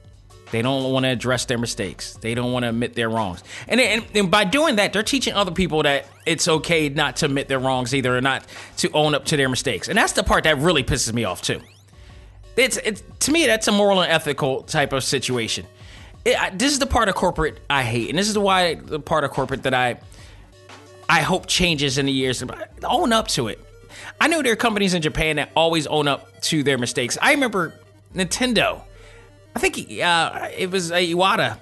[0.53, 2.15] They don't want to address their mistakes.
[2.15, 3.45] They don't want to admit their wrongs.
[3.69, 7.27] And, and, and, by doing that, they're teaching other people that it's okay not to
[7.27, 8.45] admit their wrongs either or not
[8.79, 9.89] to own up to their mistakes.
[9.89, 11.61] And that's the part that really pisses me off too.
[12.57, 15.67] It's, it's to me that's a moral and ethical type of situation.
[16.25, 19.01] It, I, this is the part of corporate I hate, and this is why the
[19.01, 19.99] part of corporate that I
[21.09, 22.43] I hope changes in the years.
[22.85, 23.59] Own up to it.
[24.21, 27.19] I know there are companies in Japan that always own up to their mistakes.
[27.21, 27.75] I remember
[28.15, 28.83] Nintendo
[29.55, 31.59] I think uh, it was Iwata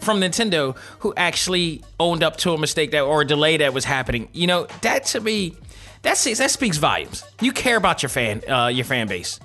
[0.00, 3.84] from Nintendo who actually owned up to a mistake that or a delay that was
[3.84, 4.28] happening.
[4.32, 5.56] You know, that to me,
[6.02, 7.24] that's that speaks volumes.
[7.40, 9.40] You care about your fan, uh, your fan base.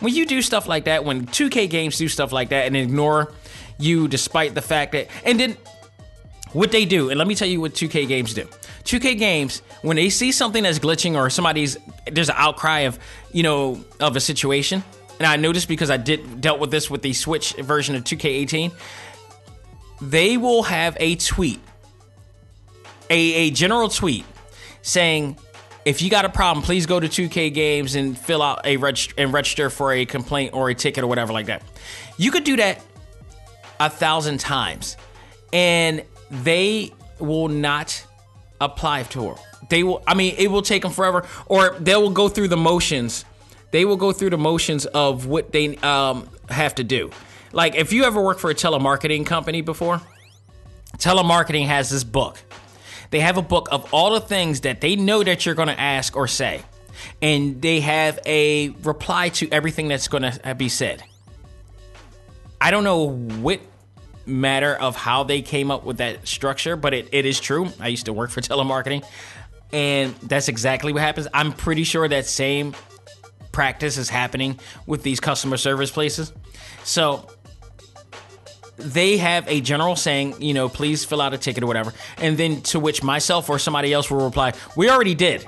[0.00, 3.32] When you do stuff like that, when 2K games do stuff like that and ignore
[3.78, 5.56] you despite the fact that, and then
[6.52, 8.48] what they do, and let me tell you what 2K games do.
[8.84, 11.76] 2K games, when they see something that's glitching or somebody's
[12.10, 12.98] there's an outcry of,
[13.32, 14.82] you know, of a situation,
[15.18, 18.72] and I noticed because I did dealt with this with the Switch version of 2K18,
[20.00, 21.60] they will have a tweet,
[23.10, 24.24] a, a general tweet
[24.82, 25.36] saying,
[25.84, 28.76] if you got a problem, please go to 2K Games and fill out a
[29.16, 31.62] and register for a complaint or a ticket or whatever like that.
[32.16, 32.82] You could do that
[33.80, 34.96] a thousand times,
[35.52, 38.04] and they will not
[38.60, 39.38] apply to it.
[39.68, 40.02] They will.
[40.06, 43.24] I mean, it will take them forever, or they will go through the motions
[43.70, 47.10] they will go through the motions of what they um, have to do.
[47.52, 50.00] Like if you ever worked for a telemarketing company before,
[50.98, 52.38] telemarketing has this book.
[53.10, 55.78] They have a book of all the things that they know that you're going to
[55.78, 56.62] ask or say.
[57.22, 61.04] And they have a reply to everything that's going to be said.
[62.66, 63.60] I don't know what
[64.26, 67.68] matter of how they came up with that structure, but it, it is true.
[67.78, 69.04] I used to work for telemarketing,
[69.72, 71.28] and that's exactly what happens.
[71.32, 72.74] I'm pretty sure that same
[73.52, 76.32] practice is happening with these customer service places.
[76.82, 77.30] So
[78.78, 81.92] they have a general saying, you know, please fill out a ticket or whatever.
[82.18, 85.46] And then to which myself or somebody else will reply, we already did.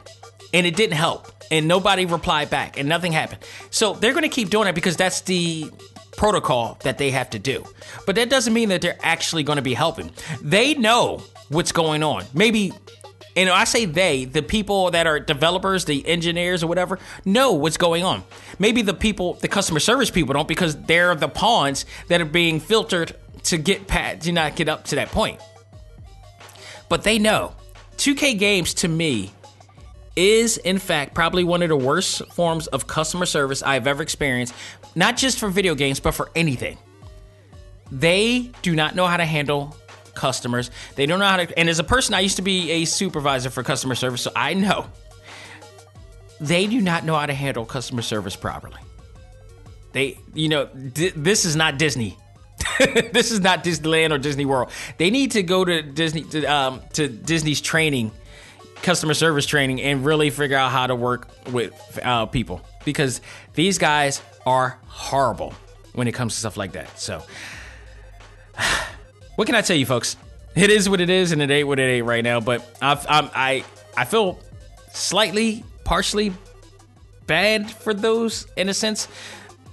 [0.55, 1.33] And it didn't help.
[1.51, 3.45] And nobody replied back and nothing happened.
[3.71, 5.73] So they're going to keep doing it because that's the
[6.19, 7.65] protocol that they have to do.
[8.05, 10.11] But that doesn't mean that they're actually going to be helping.
[10.43, 12.25] They know what's going on.
[12.35, 12.73] Maybe
[13.37, 17.77] and I say they, the people that are developers, the engineers or whatever, know what's
[17.77, 18.25] going on.
[18.59, 22.59] Maybe the people, the customer service people don't because they're the pawns that are being
[22.59, 25.41] filtered to get pat to not get up to that point.
[26.89, 27.55] But they know.
[27.99, 29.33] 2K games to me
[30.19, 34.53] is in fact probably one of the worst forms of customer service I've ever experienced,
[34.97, 36.77] not just for video games, but for anything.
[37.93, 39.77] They do not know how to handle
[40.15, 40.73] customers.
[40.97, 41.59] They don't know how to.
[41.59, 44.55] And as a person, I used to be a supervisor for customer service, so I
[44.55, 44.87] know
[46.41, 48.81] they do not know how to handle customer service properly.
[49.93, 52.19] They, you know, di- this is not Disney.
[53.13, 54.71] this is not Disneyland or Disney World.
[54.99, 58.11] They need to go to Disney to, um, to Disney's training,
[58.83, 63.21] customer service training, and really figure out how to work with uh, people because
[63.55, 65.55] these guys are horrible
[65.95, 66.99] when it comes to stuff like that.
[66.99, 67.23] So,
[69.37, 70.17] what can I tell you, folks?
[70.55, 72.41] It is what it is, and it ain't what it ain't right now.
[72.41, 73.65] But I'm, I
[73.97, 74.39] I feel
[74.93, 76.33] slightly, partially
[77.27, 79.07] bad for those in a sense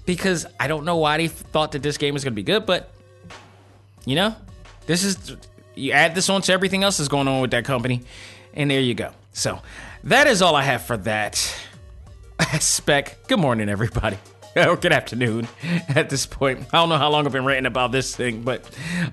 [0.06, 2.66] because I don't know why they thought that this game was going to be good,
[2.66, 2.92] but
[4.06, 4.36] you know,
[4.86, 5.36] this is
[5.74, 8.04] you add this on to everything else that's going on with that company,
[8.56, 9.12] and there you go.
[9.34, 9.62] So
[10.06, 11.36] that is all I have for that
[12.60, 13.28] spec.
[13.28, 14.18] Good morning, everybody.
[14.58, 15.50] Or good afternoon
[15.90, 16.62] at this point.
[16.72, 18.64] I don't know how long I've been ranting about this thing, but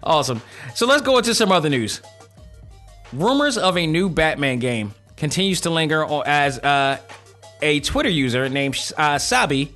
[0.01, 0.41] awesome.
[0.77, 2.01] So let's go into some other news.
[3.13, 6.99] Rumors of a new Batman game continues to linger as uh,
[7.61, 9.75] a Twitter user named uh, Sabi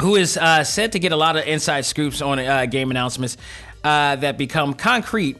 [0.00, 3.36] who is uh, said to get a lot of inside scoops on uh, game announcements
[3.84, 5.36] uh, that become concrete.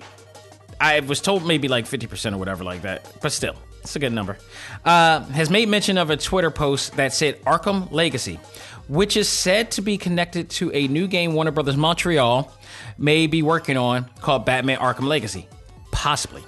[0.80, 4.12] I was told maybe like 50% or whatever like that, but still, it's a good
[4.12, 4.38] number.
[4.84, 8.40] Uh, has made mention of a Twitter post that said Arkham Legacy,
[8.88, 12.52] which is said to be connected to a new game Warner Brothers Montreal
[12.98, 15.48] may be working on called Batman Arkham Legacy.
[15.92, 16.42] Possibly.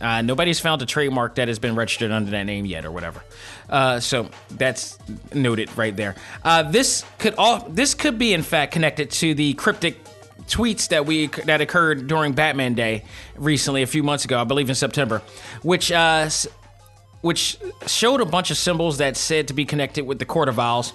[0.00, 3.22] Uh, nobody's found a trademark that has been registered under that name yet, or whatever.
[3.70, 4.98] Uh, so that's
[5.32, 6.14] noted right there.
[6.42, 9.96] Uh, this could all this could be in fact connected to the cryptic
[10.42, 13.04] tweets that we that occurred during Batman Day
[13.36, 15.22] recently, a few months ago, I believe in September,
[15.62, 16.28] which uh,
[17.20, 20.58] which showed a bunch of symbols that said to be connected with the Court of
[20.58, 20.92] Owls.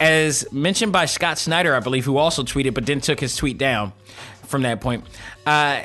[0.00, 3.58] As mentioned by Scott Snyder, I believe, who also tweeted but then took his tweet
[3.58, 3.92] down
[4.44, 5.04] from that point.
[5.46, 5.82] Uh,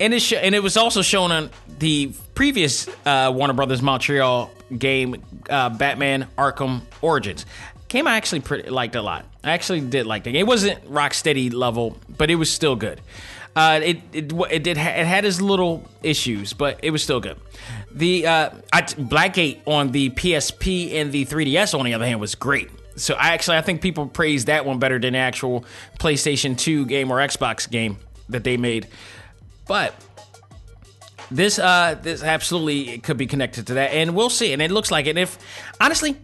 [0.00, 4.50] and it sh- and it was also shown on the previous uh, Warner Brothers Montreal
[4.76, 7.46] game, uh, Batman Arkham Origins.
[7.92, 9.26] Game I actually pretty, liked a lot.
[9.44, 10.40] I actually did like the game.
[10.40, 13.02] It wasn't Rocksteady level, but it was still good.
[13.54, 17.36] Uh, it it it did it had its little issues, but it was still good.
[17.90, 22.34] The uh, I, Blackgate on the PSP and the 3DS, on the other hand, was
[22.34, 22.70] great.
[22.96, 25.66] So I actually I think people praised that one better than the actual
[26.00, 27.98] PlayStation 2 game or Xbox game
[28.30, 28.88] that they made.
[29.68, 29.94] But
[31.30, 34.54] this uh this absolutely could be connected to that, and we'll see.
[34.54, 35.18] And it looks like it.
[35.18, 35.36] If
[35.78, 36.16] honestly,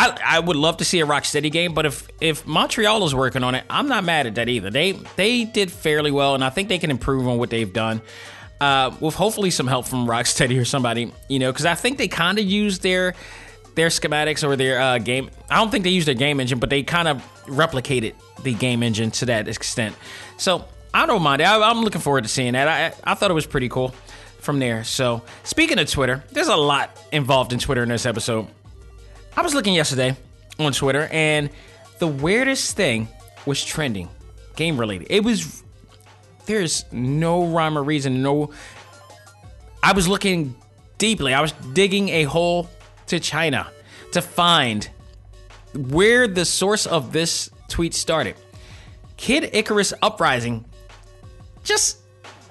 [0.00, 3.44] I I would love to see a Rocksteady game, but if if Montreal is working
[3.44, 4.70] on it, I'm not mad at that either.
[4.70, 8.00] They they did fairly well, and I think they can improve on what they've done.
[8.60, 12.08] Uh, with hopefully some help from Rocksteady or somebody, you know, because I think they
[12.08, 13.14] kind of used their
[13.74, 15.30] their schematics or their uh, game.
[15.50, 18.82] I don't think they used their game engine, but they kind of replicated the game
[18.82, 19.96] engine to that extent.
[20.38, 21.42] So I don't mind.
[21.42, 22.68] I, am looking forward to seeing that.
[22.68, 23.94] I, I thought it was pretty cool
[24.40, 24.84] from there.
[24.84, 28.46] So, speaking of Twitter, there's a lot involved in Twitter in this episode.
[29.36, 30.16] I was looking yesterday
[30.58, 31.50] on Twitter, and
[31.98, 33.08] the weirdest thing
[33.46, 34.08] was trending,
[34.56, 35.06] game related.
[35.10, 35.62] It was
[36.46, 38.22] there's no rhyme or reason.
[38.22, 38.50] No,
[39.82, 40.54] I was looking
[40.98, 41.32] deeply.
[41.32, 42.68] I was digging a hole
[43.06, 43.70] to China
[44.12, 44.88] to find
[45.74, 48.34] where the source of this tweet started.
[49.16, 50.64] Kid Icarus Uprising
[51.62, 51.98] just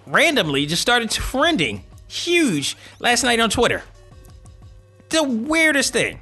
[0.05, 3.83] randomly just started trending huge last night on Twitter.
[5.09, 6.19] The weirdest thing.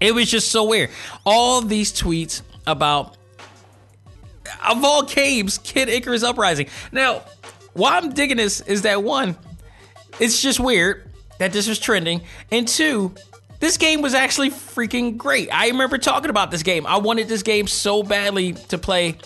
[0.00, 0.90] It was just so weird.
[1.24, 3.16] All these tweets about
[4.68, 6.68] of all games, Kid Icarus Uprising.
[6.92, 7.22] Now,
[7.72, 9.36] why I'm digging this is that one,
[10.20, 13.14] it's just weird that this was trending, and two,
[13.60, 15.48] this game was actually freaking great.
[15.52, 16.86] I remember talking about this game.
[16.86, 19.16] I wanted this game so badly to play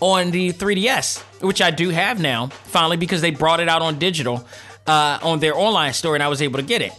[0.00, 3.98] on the 3DS, which I do have now, finally, because they brought it out on
[3.98, 4.46] digital
[4.86, 6.92] uh, on their online store and I was able to get it.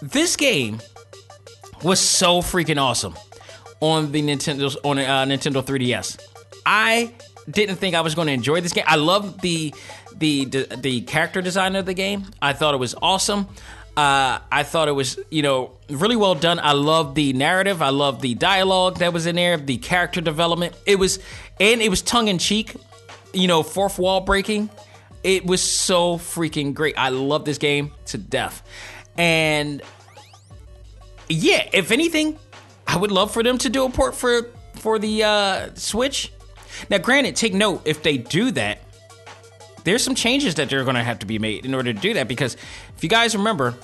[0.00, 0.80] This game
[1.82, 3.14] was so freaking awesome
[3.80, 6.20] on the Nintendo on uh, Nintendo 3DS.
[6.64, 7.12] I
[7.50, 8.84] didn't think I was going to enjoy this game.
[8.86, 9.74] I love the,
[10.16, 12.26] the the character design of the game.
[12.40, 13.48] I thought it was awesome.
[13.94, 16.58] Uh, I thought it was, you know, really well done.
[16.58, 17.82] I love the narrative.
[17.82, 20.74] I love the dialogue that was in there, the character development.
[20.86, 21.18] It was,
[21.60, 22.74] and it was tongue in cheek,
[23.34, 24.70] you know, fourth wall breaking.
[25.22, 26.96] It was so freaking great.
[26.96, 28.62] I love this game to death.
[29.18, 29.82] And
[31.28, 32.38] yeah, if anything,
[32.86, 36.32] I would love for them to do a port for for the uh, Switch.
[36.90, 38.80] Now, granted, take note if they do that,
[39.84, 42.14] there's some changes that they're going to have to be made in order to do
[42.14, 42.56] that because
[42.96, 43.74] if you guys remember,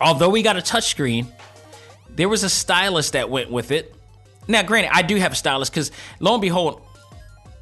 [0.00, 1.26] although we got a touchscreen,
[2.08, 3.94] there was a stylus that went with it.
[4.48, 6.82] Now, granted, I do have a stylus because lo and behold,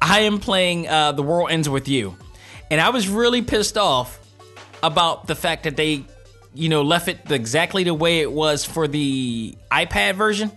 [0.01, 2.15] I am playing uh, The World Ends With You.
[2.71, 4.19] And I was really pissed off
[4.81, 6.05] about the fact that they,
[6.53, 10.51] you know, left it exactly the way it was for the iPad version,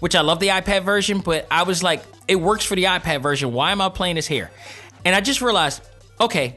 [0.00, 3.22] which I love the iPad version, but I was like, it works for the iPad
[3.22, 3.52] version.
[3.52, 4.50] Why am I playing this here?
[5.04, 5.82] And I just realized,
[6.20, 6.56] okay,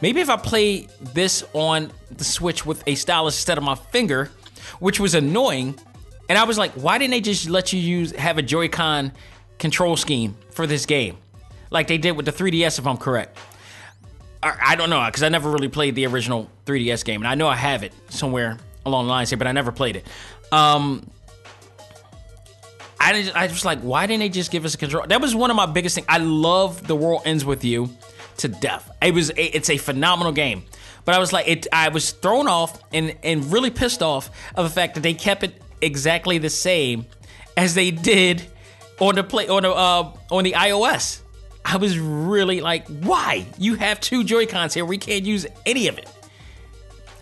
[0.00, 4.30] maybe if I play this on the Switch with a stylus instead of my finger,
[4.78, 5.78] which was annoying.
[6.28, 9.12] And I was like, why didn't they just let you use have a Joy-Con
[9.58, 11.18] control scheme for this game,
[11.70, 13.36] like they did with the 3DS, if I'm correct?
[14.42, 17.48] I don't know because I never really played the original 3DS game, and I know
[17.48, 20.06] I have it somewhere along the lines here, but I never played it.
[20.50, 21.08] Um,
[22.98, 25.06] I just, I was like, why didn't they just give us a control?
[25.06, 26.06] That was one of my biggest things.
[26.08, 27.90] I love The World Ends with You
[28.38, 28.90] to death.
[29.00, 30.64] It was a, it's a phenomenal game,
[31.04, 31.66] but I was like, it.
[31.72, 35.42] I was thrown off and and really pissed off of the fact that they kept
[35.42, 37.06] it exactly the same
[37.56, 38.42] as they did
[39.00, 41.21] on the play on the uh, on the iOS.
[41.64, 43.46] I was really like, why?
[43.58, 44.84] You have two Joy Cons here.
[44.84, 46.10] We can't use any of it.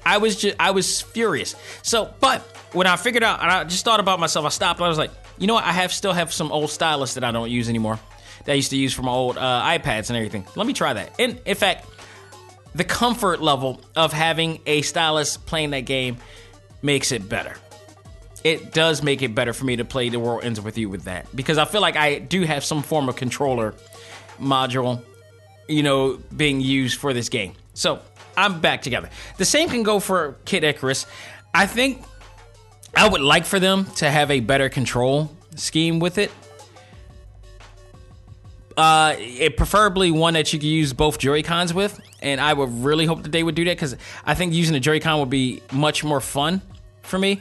[0.04, 1.54] I was just I was furious.
[1.82, 2.40] So, but
[2.72, 5.10] when I figured out, and I just thought about myself, I stopped I was like,
[5.38, 5.64] you know what?
[5.64, 7.98] I have still have some old stylus that I don't use anymore.
[8.44, 10.46] That I used to use for my old uh, iPads and everything.
[10.56, 11.14] Let me try that.
[11.18, 11.86] And in fact,
[12.74, 16.16] the comfort level of having a stylus playing that game
[16.82, 17.56] makes it better.
[18.42, 21.04] It does make it better for me to play The World Ends with You with
[21.04, 23.74] that because I feel like I do have some form of controller
[24.40, 25.02] module,
[25.68, 27.52] you know, being used for this game.
[27.74, 28.00] So
[28.36, 29.10] I'm back together.
[29.36, 31.06] The same can go for Kid Icarus.
[31.54, 32.02] I think
[32.94, 36.30] I would like for them to have a better control scheme with it.
[38.76, 42.82] Uh, it preferably one that you can use both Joy Cons with, and I would
[42.82, 45.28] really hope that they would do that because I think using a Joy Con would
[45.28, 46.62] be much more fun
[47.02, 47.40] for me.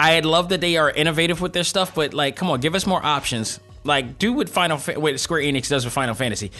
[0.00, 2.86] I love that they are innovative with their stuff, but like, come on, give us
[2.86, 3.60] more options.
[3.84, 6.50] Like, do what Final Fa- what Square Enix does with Final Fantasy.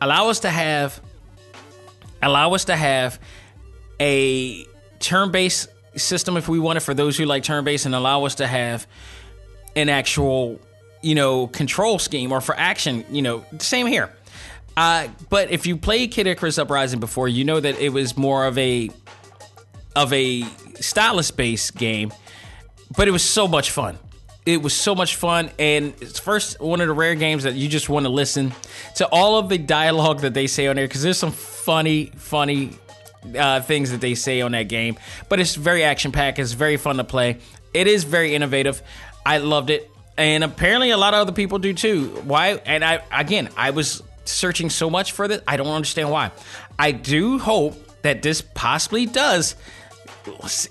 [0.00, 1.00] Allow us to have,
[2.22, 3.18] allow us to have
[3.98, 4.66] a
[4.98, 8.46] turn-based system if we want it for those who like turn-based, and allow us to
[8.46, 8.86] have
[9.74, 10.60] an actual,
[11.02, 13.04] you know, control scheme or for action.
[13.10, 14.12] You know, same here.
[14.76, 18.44] Uh, but if you played Kid Icarus Uprising before, you know that it was more
[18.46, 18.90] of a
[19.94, 20.42] of a
[20.78, 22.12] stylus-based game
[22.94, 23.98] but it was so much fun.
[24.46, 27.68] It was so much fun, and it's first one of the rare games that you
[27.68, 28.54] just want to listen
[28.94, 32.70] to all of the dialogue that they say on there because there's some funny, funny
[33.36, 34.96] uh, things that they say on that game.
[35.28, 36.38] But it's very action packed.
[36.38, 37.38] It's very fun to play.
[37.74, 38.82] It is very innovative.
[39.26, 42.06] I loved it, and apparently a lot of other people do too.
[42.24, 42.60] Why?
[42.64, 45.42] And I again, I was searching so much for this.
[45.48, 46.30] I don't understand why.
[46.78, 49.56] I do hope that this possibly does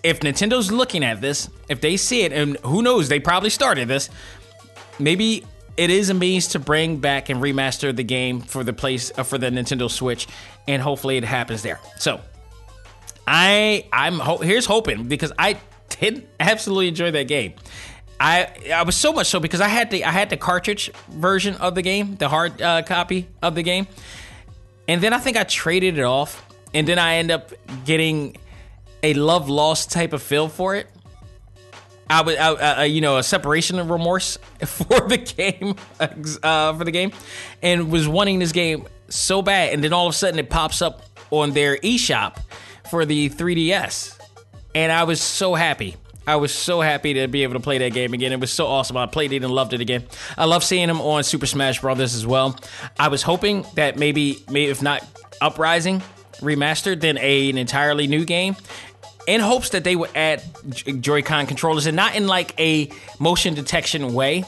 [0.04, 3.88] if Nintendo's looking at this, if they see it, and who knows, they probably started
[3.88, 4.10] this,
[5.00, 5.46] maybe
[5.78, 9.24] it is a means to bring back and remaster the game for the place uh,
[9.24, 10.28] for the Nintendo Switch,
[10.68, 11.80] and hopefully it happens there.
[11.98, 12.22] So,
[13.28, 15.58] I I'm ho- here's hoping because I
[15.90, 17.54] did absolutely enjoy that game.
[18.20, 21.56] I I was so much so because I had the I had the cartridge version
[21.56, 23.88] of the game, the hard uh, copy of the game,
[24.88, 27.52] and then I think I traded it off, and then I end up
[27.84, 28.38] getting
[29.06, 30.88] a love lost type of feel for it.
[32.10, 36.92] I would, uh, you know, a separation of remorse for the game, uh, for the
[36.92, 37.12] game,
[37.62, 40.82] and was wanting this game so bad, and then all of a sudden it pops
[40.82, 42.38] up on their eShop
[42.90, 44.20] for the 3DS,
[44.74, 45.96] and I was so happy.
[46.28, 48.32] I was so happy to be able to play that game again.
[48.32, 48.98] It was so awesome.
[48.98, 50.06] I played it and loved it again.
[50.36, 52.58] I love seeing him on Super Smash Brothers as well.
[52.98, 55.06] I was hoping that maybe, maybe if not
[55.42, 56.02] Uprising
[56.42, 58.56] remastered, then a, an entirely new game
[59.28, 60.44] in hopes that they would add
[61.02, 64.44] Joy-Con controllers and not in like a motion detection way.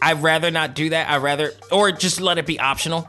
[0.00, 1.10] I'd rather not do that.
[1.10, 3.08] I'd rather, or just let it be optional.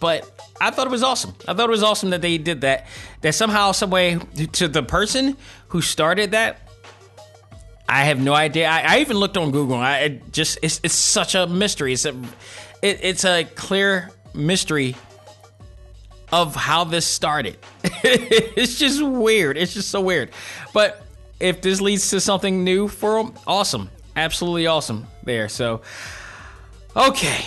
[0.00, 0.30] But
[0.60, 1.34] I thought it was awesome.
[1.48, 2.86] I thought it was awesome that they did that.
[3.22, 4.18] That somehow, some way,
[4.52, 5.36] to the person
[5.68, 6.60] who started that,
[7.88, 8.68] I have no idea.
[8.68, 9.76] I, I even looked on Google.
[9.76, 11.92] I it just it's, it's such a mystery.
[11.92, 12.14] It's a
[12.80, 14.96] it, it's a clear mystery
[16.32, 17.58] of how this started.
[17.84, 19.56] it's just weird.
[19.56, 20.30] It's just so weird.
[20.72, 21.04] But
[21.38, 23.90] if this leads to something new for them, awesome.
[24.16, 25.48] Absolutely awesome there.
[25.48, 25.82] So,
[26.96, 27.44] okay.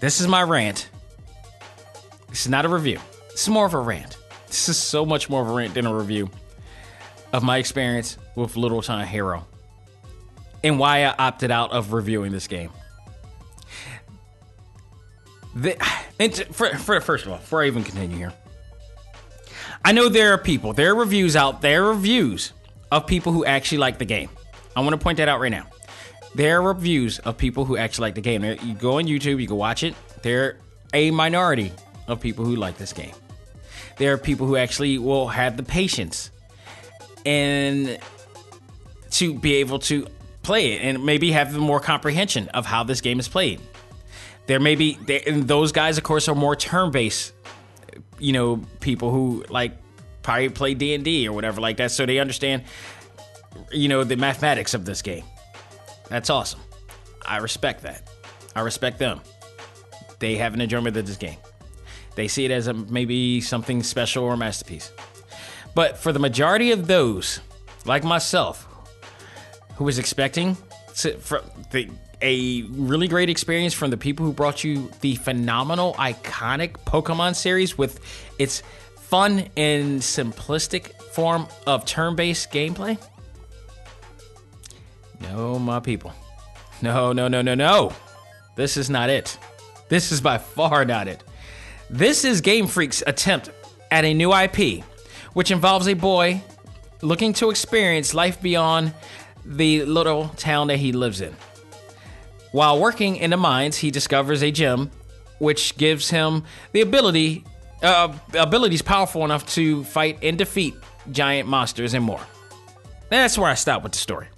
[0.00, 0.88] This is my rant.
[2.28, 2.98] This is not a review.
[3.30, 4.18] This is more of a rant.
[4.48, 6.28] This is so much more of a rant than a review
[7.32, 9.46] of my experience with Little Town Hero
[10.64, 12.70] and why I opted out of reviewing this game.
[15.54, 15.76] The,
[16.18, 18.32] and for, for, first of all, before I even continue here,
[19.84, 22.52] I know there are people, there are reviews out there, are reviews
[22.90, 24.28] of people who actually like the game.
[24.76, 25.66] I want to point that out right now.
[26.34, 28.44] There are reviews of people who actually like the game.
[28.44, 29.94] You go on YouTube, you can watch it.
[30.22, 30.58] They're
[30.94, 31.72] a minority
[32.06, 33.14] of people who like this game.
[33.98, 36.30] There are people who actually will have the patience
[37.26, 37.98] and
[39.10, 40.06] to be able to
[40.42, 43.60] play it and maybe have more comprehension of how this game is played.
[44.46, 47.32] There may be and those guys, of course, are more turn-based.
[48.18, 49.76] You know, people who like
[50.22, 52.64] probably play D and D or whatever like that, so they understand.
[53.70, 55.24] You know, the mathematics of this game.
[56.08, 56.60] That's awesome.
[57.24, 58.10] I respect that.
[58.54, 59.20] I respect them.
[60.18, 61.38] They have an enjoyment of this game.
[62.14, 64.92] They see it as a, maybe something special or masterpiece.
[65.74, 67.40] But for the majority of those,
[67.84, 68.68] like myself,
[69.76, 70.56] who was expecting
[70.96, 71.90] to, for the,
[72.22, 77.76] a really great experience from the people who brought you the phenomenal, iconic Pokemon series
[77.76, 78.00] with
[78.38, 78.62] its
[78.96, 82.98] fun and simplistic form of turn based gameplay?
[85.20, 86.12] No, my people.
[86.80, 87.92] No, no, no, no, no.
[88.56, 89.36] This is not it.
[89.88, 91.22] This is by far not it.
[91.90, 93.50] This is Game Freak's attempt
[93.90, 94.82] at a new IP,
[95.34, 96.42] which involves a boy
[97.02, 98.94] looking to experience life beyond
[99.44, 101.36] the little town that he lives in.
[102.52, 104.90] While working in the mines, he discovers a gem
[105.38, 107.44] which gives him the ability
[107.82, 110.74] uh, abilities powerful enough to fight and defeat
[111.10, 112.20] giant monsters and more.
[113.08, 114.28] That's where I stop with the story.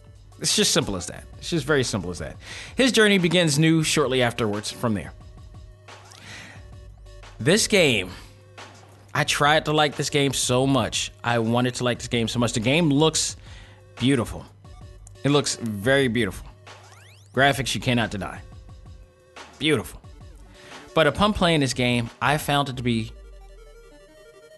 [0.40, 1.24] It's just simple as that.
[1.38, 2.36] It's just very simple as that.
[2.74, 5.12] His journey begins new shortly afterwards from there.
[7.38, 8.10] This game,
[9.12, 11.12] I tried to like this game so much.
[11.22, 12.54] I wanted to like this game so much.
[12.54, 13.36] The game looks
[13.96, 14.44] beautiful.
[15.22, 16.48] It looks very beautiful.
[17.34, 18.40] Graphics you cannot deny.
[19.58, 20.00] Beautiful.
[20.94, 23.12] But upon playing this game, I found it to be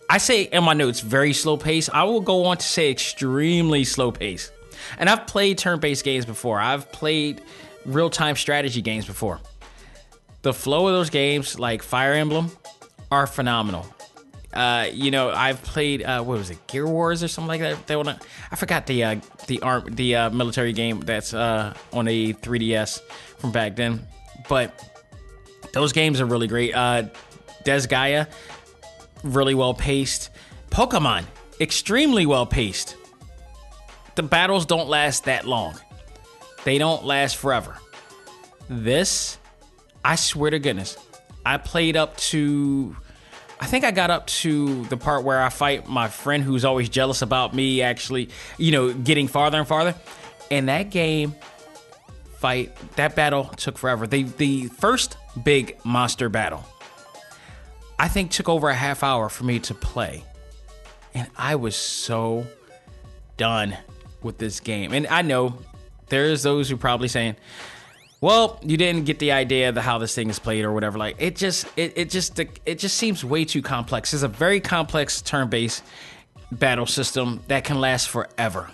[0.09, 1.91] I say in my notes very slow pace.
[1.93, 4.53] I will go on to say extremely slow pace.
[4.99, 6.61] And I've played turn-based games before.
[6.61, 7.43] I've played
[7.85, 9.41] real-time strategy games before.
[10.43, 12.53] The flow of those games, like Fire Emblem,
[13.11, 13.85] are phenomenal.
[14.57, 17.87] Uh, you know, I've played uh, what was it, Gear Wars or something like that.
[17.87, 18.19] They wanna,
[18.51, 23.01] I forgot the uh, the arm the uh, military game that's uh, on a 3DS
[23.39, 24.07] from back then,
[24.49, 24.83] but
[25.73, 26.75] those games are really great.
[26.75, 27.05] Uh,
[27.65, 28.27] Gaia,
[29.23, 30.31] really well paced.
[30.71, 31.25] Pokemon,
[31.61, 32.97] extremely well paced.
[34.15, 35.79] The battles don't last that long.
[36.65, 37.77] They don't last forever.
[38.71, 39.37] This,
[40.05, 40.97] I swear to goodness,
[41.45, 42.97] I played up to
[43.59, 46.89] I think I got up to the part where I fight my friend who's always
[46.89, 48.29] jealous about me actually,
[48.59, 49.95] you know, getting farther and farther.
[50.51, 51.35] And that game
[52.37, 54.07] fight, that battle took forever.
[54.07, 56.65] The the first big monster battle,
[57.99, 60.23] I think took over a half hour for me to play.
[61.15, 62.47] And I was so
[63.39, 63.77] done
[64.23, 64.93] with this game.
[64.93, 65.59] And I know
[66.09, 67.37] there's those who probably saying,
[68.21, 70.99] well, you didn't get the idea of how this thing is played or whatever.
[70.99, 74.15] Like it just, it, it just, it just seems way too complex.
[74.15, 75.83] It's a very complex turn-based
[76.51, 78.71] battle system that can last forever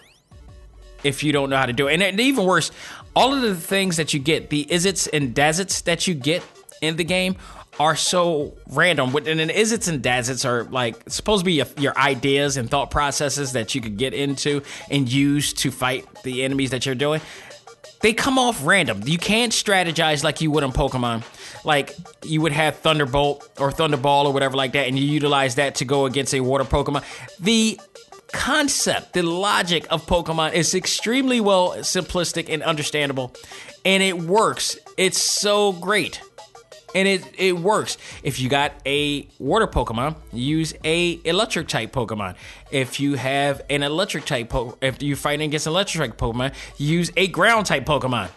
[1.02, 2.00] if you don't know how to do it.
[2.00, 2.70] And even worse,
[3.16, 6.42] all of the things that you get, the Izzits and Dazzits that you get
[6.80, 7.36] in the game
[7.80, 9.14] are so random.
[9.16, 12.90] And then Izzits and Dazzits are like supposed to be your, your ideas and thought
[12.90, 17.20] processes that you could get into and use to fight the enemies that you're doing
[18.02, 19.02] they come off random.
[19.06, 21.24] You can't strategize like you would in Pokemon.
[21.64, 21.94] Like
[22.24, 25.84] you would have Thunderbolt or Thunderball or whatever like that, and you utilize that to
[25.84, 27.04] go against a water Pokemon.
[27.38, 27.80] The
[28.32, 33.34] concept, the logic of Pokemon is extremely well simplistic and understandable,
[33.84, 34.76] and it works.
[34.96, 36.20] It's so great
[36.94, 37.98] and it it works.
[38.22, 42.36] If you got a water Pokemon, use a electric type Pokemon.
[42.70, 46.54] If you have an electric type, po- if you're fighting against an electric type Pokemon,
[46.78, 48.30] use a ground type Pokemon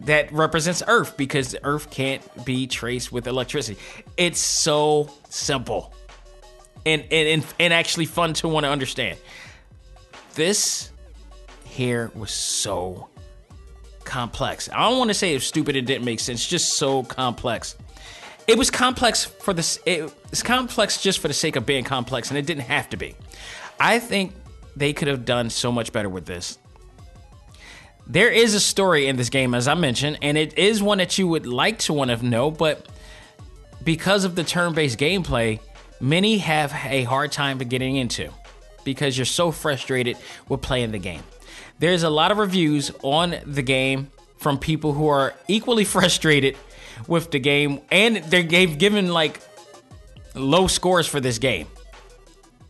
[0.00, 3.78] that represents Earth because Earth can't be traced with electricity.
[4.16, 5.94] It's so simple
[6.86, 9.18] and and and, and actually fun to want to understand.
[10.34, 10.90] This
[11.64, 13.08] here was so
[14.04, 14.68] complex.
[14.72, 15.76] I don't want to say it's stupid.
[15.76, 16.46] It didn't make sense.
[16.46, 17.76] Just so complex
[18.46, 19.78] it was complex for this.
[19.86, 22.96] It, it's complex just for the sake of being complex, and it didn't have to
[22.96, 23.14] be.
[23.80, 24.32] I think
[24.76, 26.58] they could have done so much better with this.
[28.06, 31.16] There is a story in this game, as I mentioned, and it is one that
[31.16, 32.86] you would like to want to know, but
[33.82, 35.58] because of the turn-based gameplay,
[36.00, 38.30] many have a hard time getting into
[38.84, 40.18] because you're so frustrated
[40.48, 41.22] with playing the game.
[41.78, 46.56] There's a lot of reviews on the game from people who are equally frustrated
[47.08, 49.40] with the game, and they're given like
[50.34, 51.66] low scores for this game.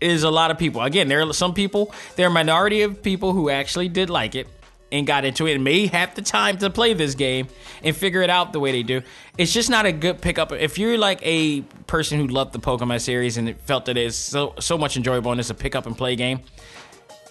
[0.00, 0.82] Is a lot of people.
[0.82, 4.34] Again, there are some people, there are a minority of people who actually did like
[4.34, 4.48] it,
[4.94, 7.48] and got into it and may have the time to play this game
[7.82, 9.02] and figure it out the way they do.
[9.36, 10.52] It's just not a good pickup.
[10.52, 14.54] If you're like a person who loved the Pokemon series and felt that it's so
[14.60, 16.40] so much enjoyable and it's a pick up and play game,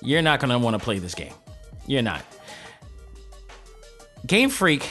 [0.02, 1.34] you're not gonna want to play this game.
[1.88, 2.22] You're not.
[4.28, 4.90] Game Freak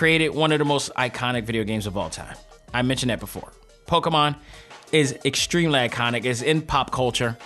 [0.00, 2.34] created one of the most iconic video games of all time.
[2.72, 3.52] I mentioned that before.
[3.86, 4.34] Pokemon
[4.92, 6.24] is extremely iconic.
[6.24, 7.36] It's in pop culture.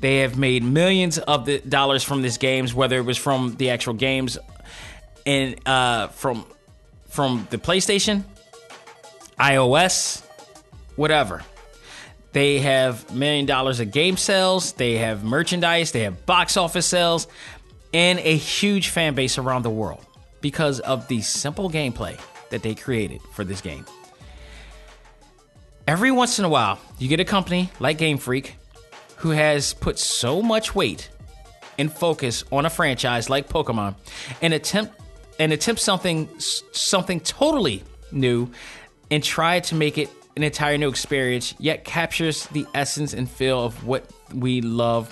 [0.00, 3.70] They have made millions of the dollars from these games, whether it was from the
[3.70, 4.36] actual games
[5.24, 6.44] and uh, from
[7.08, 8.24] from the PlayStation,
[9.38, 10.22] iOS,
[10.96, 11.44] whatever.
[12.32, 14.72] They have million dollars of game sales.
[14.72, 15.92] They have merchandise.
[15.92, 17.28] They have box office sales,
[17.94, 20.05] and a huge fan base around the world
[20.40, 22.18] because of the simple gameplay
[22.50, 23.84] that they created for this game.
[25.86, 28.56] Every once in a while, you get a company like Game Freak
[29.16, 31.10] who has put so much weight
[31.78, 33.94] and focus on a franchise like Pokemon
[34.42, 35.00] and attempt
[35.38, 38.50] and attempt something something totally new
[39.10, 43.64] and try to make it an entire new experience yet captures the essence and feel
[43.64, 45.08] of what we love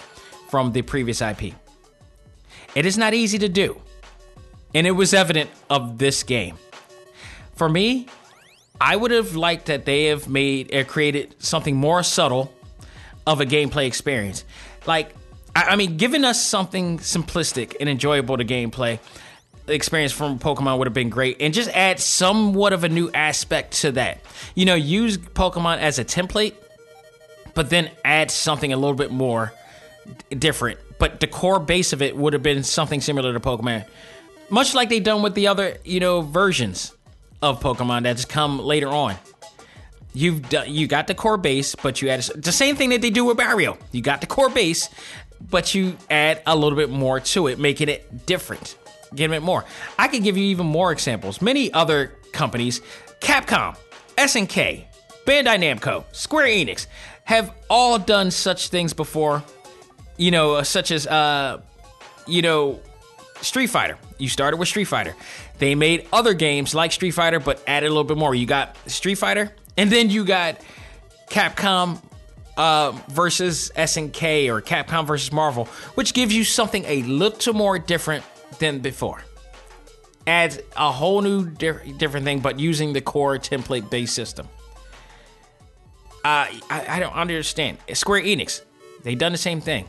[0.50, 1.54] from the previous IP.
[2.74, 3.80] It is not easy to do.
[4.74, 6.58] And it was evident of this game.
[7.54, 8.08] For me,
[8.80, 12.52] I would have liked that they have made or uh, created something more subtle
[13.26, 14.44] of a gameplay experience.
[14.86, 15.14] Like,
[15.54, 18.98] I, I mean, giving us something simplistic and enjoyable to gameplay
[19.66, 23.72] experience from Pokemon would have been great, and just add somewhat of a new aspect
[23.80, 24.20] to that.
[24.54, 26.54] You know, use Pokemon as a template,
[27.54, 29.52] but then add something a little bit more
[30.30, 30.78] different.
[30.98, 33.86] But the core base of it would have been something similar to Pokemon,
[34.54, 36.92] much like they've done with the other, you know, versions
[37.42, 39.16] of Pokemon that's come later on.
[40.14, 43.10] You've done, you got the core base, but you add the same thing that they
[43.10, 43.76] do with Mario.
[43.90, 44.88] You got the core base,
[45.40, 48.76] but you add a little bit more to it, making it different,
[49.14, 49.64] giving it more.
[49.98, 51.42] I could give you even more examples.
[51.42, 52.80] Many other companies,
[53.20, 53.76] Capcom,
[54.16, 54.84] SNK,
[55.26, 56.86] Bandai Namco, Square Enix,
[57.24, 59.42] have all done such things before.
[60.16, 61.60] You know, such as uh,
[62.28, 62.80] you know,
[63.44, 63.98] Street Fighter.
[64.18, 65.14] You started with Street Fighter.
[65.58, 68.34] They made other games like Street Fighter, but added a little bit more.
[68.34, 70.60] You got Street Fighter, and then you got
[71.30, 72.02] Capcom
[72.56, 78.24] uh, versus SNK or Capcom versus Marvel, which gives you something a little more different
[78.58, 79.24] than before.
[80.26, 84.48] Adds a whole new di- different thing, but using the core template based system.
[86.24, 87.76] Uh, I, I don't understand.
[87.92, 88.62] Square Enix,
[89.02, 89.86] they've done the same thing.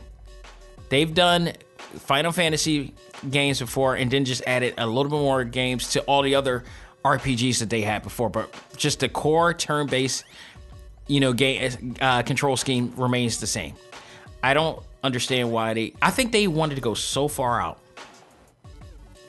[0.90, 1.54] They've done
[1.98, 2.94] Final Fantasy
[3.30, 6.64] games before and then just added a little bit more games to all the other
[7.04, 10.24] RPGs that they had before, but just the core turn-based,
[11.06, 13.74] you know, game uh, control scheme remains the same.
[14.42, 15.94] I don't understand why they.
[16.02, 17.78] I think they wanted to go so far out,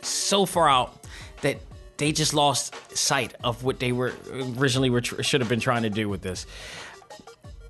[0.01, 1.05] so far out
[1.41, 1.57] that
[1.97, 4.13] they just lost sight of what they were
[4.57, 6.45] originally were should have been trying to do with this.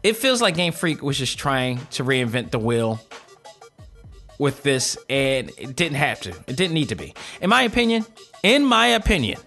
[0.03, 3.01] It feels like Game Freak was just trying to reinvent the wheel
[4.38, 6.30] with this, and it didn't have to.
[6.48, 7.14] It didn't need to be.
[7.42, 8.06] In my opinion,
[8.44, 9.40] in my opinion,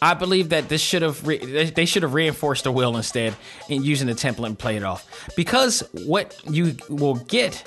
[0.00, 3.34] I believe that this should have re- they should have reinforced the will instead
[3.68, 5.08] in using the template and play it off.
[5.36, 7.66] Because what you will get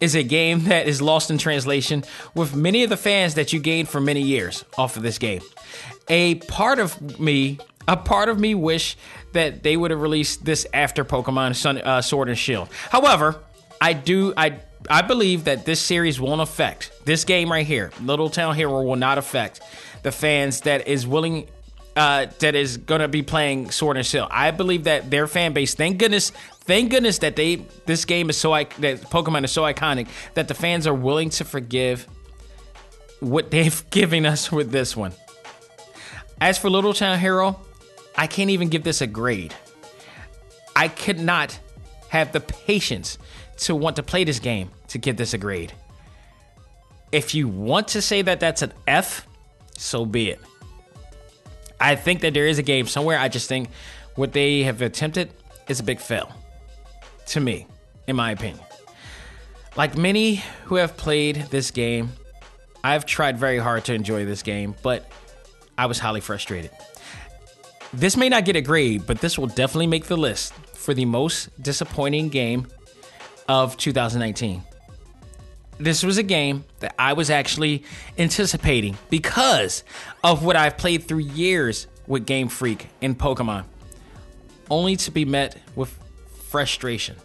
[0.00, 3.60] is a game that is lost in translation with many of the fans that you
[3.60, 5.40] gained for many years off of this game.
[6.08, 8.96] A part of me, a part of me wish
[9.32, 12.68] that they would have released this after Pokemon Sun, uh, Sword and Shield.
[12.90, 13.40] However,
[13.80, 17.92] I do I I believe that this series won't affect this game right here.
[18.00, 19.60] Little Town Hero will not affect
[20.02, 21.48] the fans that is willing
[21.94, 24.28] uh, that is gonna be playing Sword and Shield.
[24.30, 25.74] I believe that their fan base.
[25.74, 26.30] Thank goodness,
[26.60, 27.56] thank goodness that they
[27.86, 31.44] this game is so that Pokemon is so iconic that the fans are willing to
[31.44, 32.06] forgive
[33.20, 35.12] what they've given us with this one.
[36.40, 37.60] As for Little Town Hero,
[38.16, 39.54] I can't even give this a grade.
[40.74, 41.58] I could not
[42.08, 43.18] have the patience
[43.58, 45.72] to want to play this game to give this a grade.
[47.10, 49.26] If you want to say that that's an F,
[49.76, 50.40] so be it.
[51.80, 53.18] I think that there is a game somewhere.
[53.18, 53.68] I just think
[54.14, 55.32] what they have attempted
[55.68, 56.32] is a big fail.
[57.26, 57.66] To me,
[58.06, 58.60] in my opinion.
[59.76, 62.12] Like many who have played this game,
[62.84, 65.10] I've tried very hard to enjoy this game, but
[65.78, 66.70] I was highly frustrated.
[67.92, 71.04] This may not get a grade, but this will definitely make the list for the
[71.04, 72.66] most disappointing game
[73.48, 74.62] of 2019
[75.78, 77.84] this was a game that I was actually
[78.18, 79.84] anticipating because
[80.22, 83.64] of what I've played through years with Game Freak and Pokemon,
[84.70, 85.96] only to be met with
[86.50, 87.16] frustration.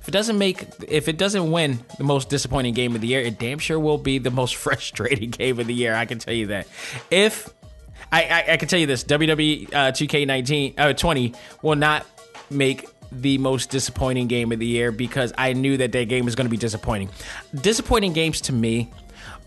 [0.00, 3.20] if it doesn't make if it doesn't win the most disappointing game of the year,
[3.20, 5.94] it damn sure will be the most frustrating game of the year.
[5.94, 6.68] I can tell you that.
[7.10, 7.52] If
[8.10, 12.06] I I, I can tell you this, WWE uh, 2K19 uh, 20 will not
[12.50, 16.34] make the most disappointing game of the year because I knew that that game was
[16.34, 17.10] going to be disappointing.
[17.54, 18.92] Disappointing games to me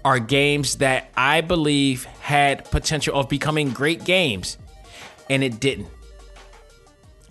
[0.03, 4.57] are games that I believe had potential of becoming great games
[5.29, 5.87] and it didn't.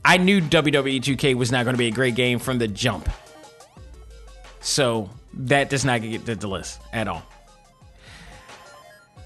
[0.05, 3.09] I knew WWE 2K was not going to be a great game from the jump.
[4.61, 7.23] So that does not get to the list at all.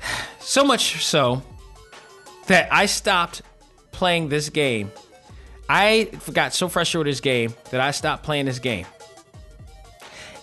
[0.39, 1.43] So much so
[2.47, 3.43] that I stopped
[3.91, 4.93] playing this game.
[5.69, 8.87] I got so frustrated with this game that I stopped playing this game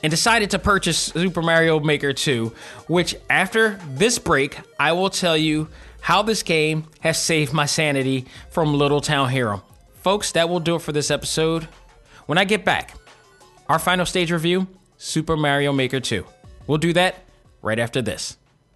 [0.03, 2.53] and decided to purchase Super Mario Maker 2,
[2.87, 5.69] which after this break, I will tell you
[6.01, 9.63] how this game has saved my sanity from Little Town Hero.
[10.01, 11.69] Folks, that will do it for this episode.
[12.25, 12.95] When I get back,
[13.69, 14.67] our final stage review
[14.97, 16.25] Super Mario Maker 2.
[16.67, 17.15] We'll do that
[17.61, 18.37] right after this.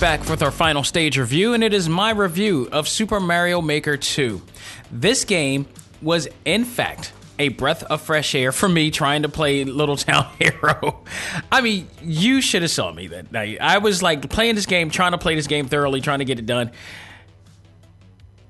[0.00, 3.96] Back with our final stage review, and it is my review of Super Mario Maker
[3.96, 4.42] 2.
[4.90, 5.66] This game
[6.02, 10.30] was, in fact, a breath of fresh air for me trying to play Little Town
[10.38, 11.02] Hero.
[11.50, 13.58] I mean, you should have saw me that night.
[13.60, 16.38] I was like playing this game, trying to play this game thoroughly, trying to get
[16.38, 16.72] it done.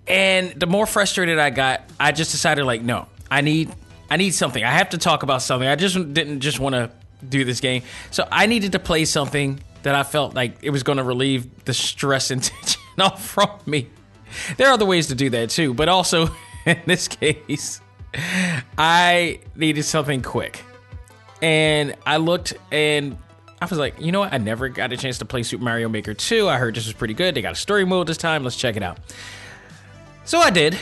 [0.08, 3.72] And the more frustrated I got, I just decided like, no, I need
[4.10, 4.62] I need something.
[4.62, 5.68] I have to talk about something.
[5.68, 6.90] I just didn't just want to
[7.28, 7.82] do this game.
[8.10, 11.64] So I needed to play something that I felt like it was going to relieve
[11.64, 13.88] the stress and tension off from me.
[14.56, 16.28] There are other ways to do that too, but also
[16.66, 17.80] in this case,
[18.76, 20.64] I needed something quick.
[21.40, 23.16] And I looked and
[23.62, 24.32] I was like, you know what?
[24.32, 26.48] I never got a chance to play Super Mario Maker 2.
[26.48, 27.36] I heard this was pretty good.
[27.36, 28.42] They got a story mode this time.
[28.42, 28.98] Let's check it out.
[30.24, 30.76] So I did,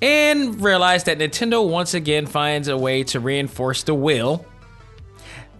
[0.00, 4.46] and realized that Nintendo once again finds a way to reinforce the will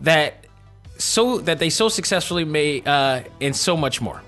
[0.01, 0.46] that
[0.99, 4.23] so that they so successfully made uh, and so much more,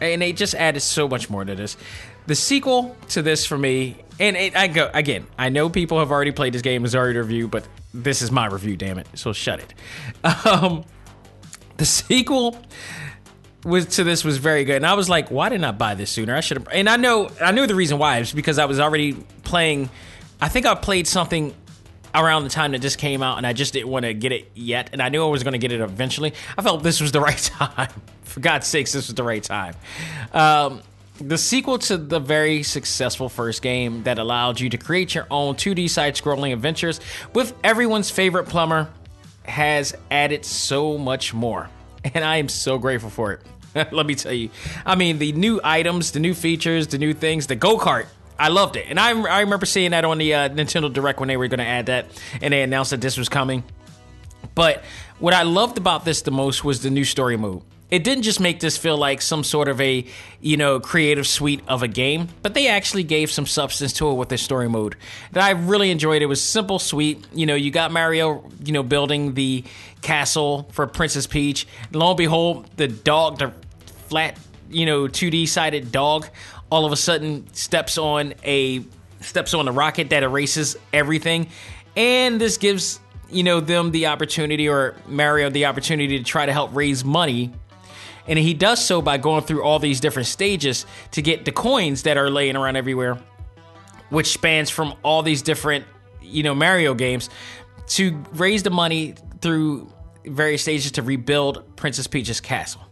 [0.00, 1.76] and they just added so much more to this.
[2.26, 5.26] The sequel to this for me, and it, I go again.
[5.38, 8.46] I know people have already played this game, it's already reviewed, but this is my
[8.46, 8.76] review.
[8.76, 9.08] Damn it!
[9.14, 9.74] So shut it.
[10.44, 10.84] Um,
[11.78, 12.56] the sequel
[13.64, 16.10] was to this was very good, and I was like, why didn't I buy this
[16.10, 16.34] sooner?
[16.34, 16.68] I should have.
[16.70, 18.18] And I know I knew the reason why.
[18.18, 19.12] It's because I was already
[19.44, 19.90] playing.
[20.40, 21.54] I think I played something
[22.24, 24.50] around the time that this came out, and I just didn't want to get it
[24.54, 24.90] yet.
[24.92, 26.34] And I knew I was going to get it eventually.
[26.56, 27.90] I felt this was the right time.
[28.22, 29.74] For God's sakes, this was the right time.
[30.32, 30.82] Um,
[31.20, 35.56] the sequel to the very successful first game that allowed you to create your own
[35.56, 37.00] 2D side scrolling adventures
[37.34, 38.88] with everyone's favorite plumber
[39.44, 41.68] has added so much more.
[42.14, 43.42] And I am so grateful for it.
[43.92, 44.50] Let me tell you.
[44.86, 48.06] I mean, the new items, the new features, the new things, the go kart.
[48.38, 48.86] I loved it.
[48.88, 51.58] And I, I remember seeing that on the uh, Nintendo Direct when they were going
[51.58, 52.06] to add that
[52.40, 53.64] and they announced that this was coming.
[54.54, 54.84] But
[55.18, 57.62] what I loved about this the most was the new story mode.
[57.90, 60.04] It didn't just make this feel like some sort of a,
[60.42, 64.14] you know, creative suite of a game, but they actually gave some substance to it
[64.14, 64.94] with their story mode.
[65.32, 66.20] That I really enjoyed.
[66.20, 67.26] It was simple, sweet.
[67.32, 69.64] You know, you got Mario, you know, building the
[70.02, 71.66] castle for Princess Peach.
[71.92, 73.54] Lo and behold, the dog, the
[74.08, 74.38] flat
[74.70, 76.28] you know 2D sided dog
[76.70, 78.84] all of a sudden steps on a
[79.20, 81.48] steps on a rocket that erases everything,
[81.96, 83.00] and this gives
[83.30, 87.52] you know them the opportunity or Mario the opportunity to try to help raise money.
[88.26, 92.02] And he does so by going through all these different stages to get the coins
[92.02, 93.18] that are laying around everywhere,
[94.10, 95.86] which spans from all these different,
[96.20, 97.30] you know, Mario games
[97.86, 99.90] to raise the money through
[100.26, 102.82] various stages to rebuild Princess Peach's castle.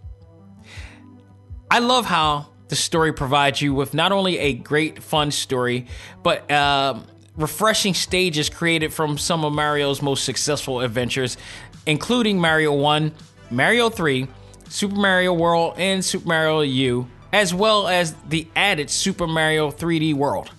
[1.70, 5.86] I love how the story provides you with not only a great fun story,
[6.22, 6.98] but uh,
[7.36, 11.36] refreshing stages created from some of Mario's most successful adventures,
[11.86, 13.12] including Mario 1,
[13.50, 14.26] Mario 3,
[14.68, 20.14] Super Mario World, and Super Mario U, as well as the added Super Mario 3D
[20.14, 20.50] World.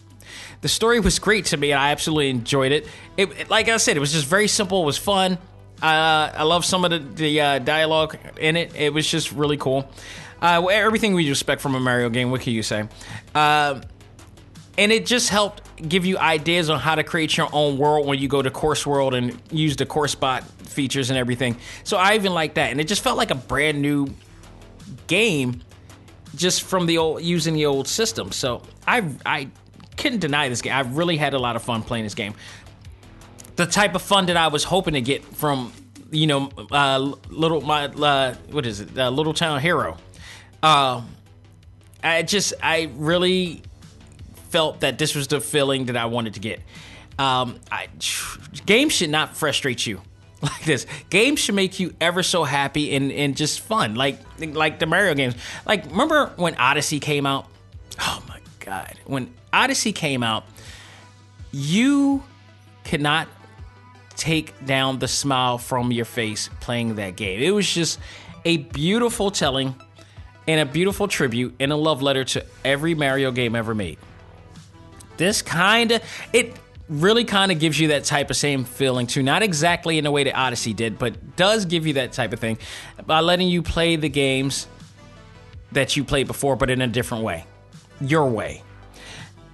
[0.61, 2.87] The story was great to me, and I absolutely enjoyed it.
[3.15, 4.83] It, like I said, it was just very simple.
[4.83, 5.37] It was fun.
[5.81, 8.75] Uh, I love some of the, the uh, dialogue in it.
[8.75, 9.89] It was just really cool.
[10.41, 12.31] Uh, everything we expect from a Mario game.
[12.31, 12.88] What can you say?
[13.33, 13.81] Uh,
[14.77, 18.19] and it just helped give you ideas on how to create your own world when
[18.19, 21.57] you go to Course World and use the Course Bot features and everything.
[21.83, 24.07] So I even like that, and it just felt like a brand new
[25.07, 25.63] game,
[26.35, 28.31] just from the old using the old system.
[28.31, 29.49] So I I
[29.97, 30.73] couldn't deny this game.
[30.73, 32.35] I really had a lot of fun playing this game.
[33.55, 35.73] The type of fun that I was hoping to get from
[36.11, 39.97] you know uh, little my uh, what is it uh, Little Town Hero.
[40.61, 41.01] Uh,
[42.03, 43.61] I just I really
[44.49, 46.61] felt that this was the feeling that I wanted to get.
[47.19, 47.87] Um, I,
[48.65, 50.01] games should not frustrate you
[50.41, 50.85] like this.
[51.09, 55.13] Games should make you ever so happy and, and just fun, like like the Mario
[55.13, 55.35] games.
[55.65, 57.47] Like remember when Odyssey came out?
[57.99, 58.95] Oh my god!
[59.05, 60.45] When Odyssey came out,
[61.51, 62.23] you
[62.83, 63.27] could not
[64.15, 67.41] take down the smile from your face playing that game.
[67.41, 67.99] It was just
[68.45, 69.75] a beautiful telling
[70.47, 73.97] and a beautiful tribute and a love letter to every Mario game ever made.
[75.17, 76.55] This kind of it
[76.89, 79.21] really kind of gives you that type of same feeling too.
[79.21, 82.39] Not exactly in the way that Odyssey did, but does give you that type of
[82.39, 82.57] thing
[83.05, 84.67] by letting you play the games
[85.73, 87.45] that you played before, but in a different way,
[87.99, 88.63] your way.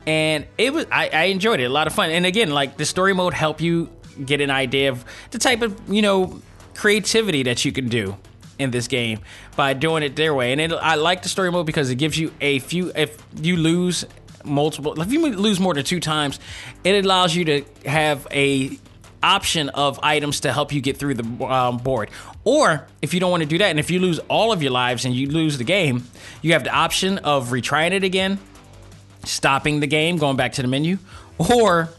[0.05, 2.11] And it was I, I enjoyed it, a lot of fun.
[2.11, 3.89] And again, like the story mode help you
[4.23, 6.39] get an idea of the type of you know
[6.75, 8.15] creativity that you can do
[8.59, 9.19] in this game
[9.55, 10.51] by doing it their way.
[10.51, 12.91] And it, I like the story mode because it gives you a few.
[12.95, 14.05] If you lose
[14.43, 16.39] multiple, if you lose more than two times,
[16.83, 18.77] it allows you to have a
[19.21, 22.09] option of items to help you get through the um, board.
[22.43, 24.71] Or if you don't want to do that, and if you lose all of your
[24.71, 26.03] lives and you lose the game,
[26.41, 28.37] you have the option of retrying it again,
[29.23, 30.97] stopping the game, going back to the menu,
[31.37, 31.89] or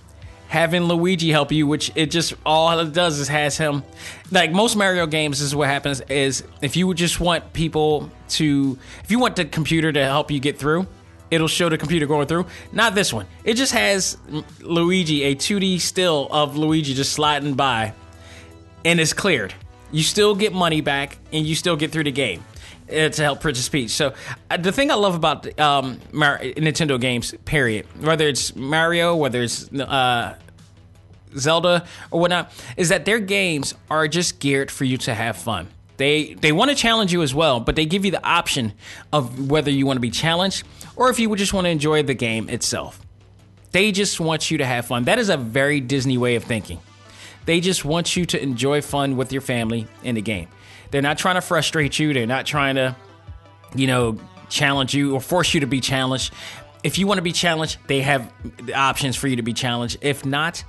[0.49, 3.83] having Luigi help you, which it just all it does is has him.
[4.31, 8.79] Like most Mario games, this is what happens: is if you just want people to,
[9.03, 10.87] if you want the computer to help you get through,
[11.31, 12.47] it'll show the computer going through.
[12.73, 13.27] Not this one.
[13.45, 14.17] It just has
[14.61, 17.93] Luigi, a 2D still of Luigi just sliding by,
[18.85, 19.55] and it's cleared.
[19.93, 22.43] You still get money back, and you still get through the game
[22.89, 23.91] to help Peach.
[23.91, 24.15] So
[24.51, 29.43] uh, the thing I love about um, Mar- Nintendo games, period, whether it's Mario, whether
[29.43, 30.37] it's uh,
[31.37, 35.69] Zelda or whatnot, is that their games are just geared for you to have fun.
[35.97, 38.73] They they want to challenge you as well, but they give you the option
[39.13, 40.65] of whether you want to be challenged
[40.97, 43.01] or if you would just want to enjoy the game itself.
[43.71, 45.05] They just want you to have fun.
[45.05, 46.81] That is a very Disney way of thinking.
[47.45, 50.49] They just want you to enjoy fun with your family in the game.
[50.91, 52.13] They're not trying to frustrate you.
[52.13, 52.97] They're not trying to,
[53.75, 54.19] you know,
[54.49, 56.33] challenge you or force you to be challenged.
[56.83, 59.99] If you want to be challenged, they have the options for you to be challenged.
[60.03, 60.65] If not,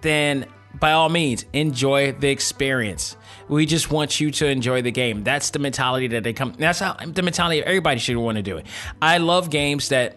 [0.00, 0.46] then
[0.78, 3.16] by all means, enjoy the experience.
[3.48, 5.22] We just want you to enjoy the game.
[5.22, 6.54] That's the mentality that they come.
[6.58, 8.66] That's how the mentality everybody should want to do it.
[9.00, 10.16] I love games that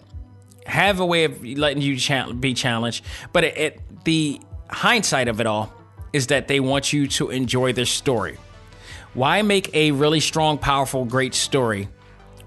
[0.65, 1.97] have a way of letting you
[2.35, 5.73] be challenged, but it, it, the hindsight of it all
[6.13, 8.37] is that they want you to enjoy their story.
[9.15, 11.87] Why make a really strong, powerful, great story,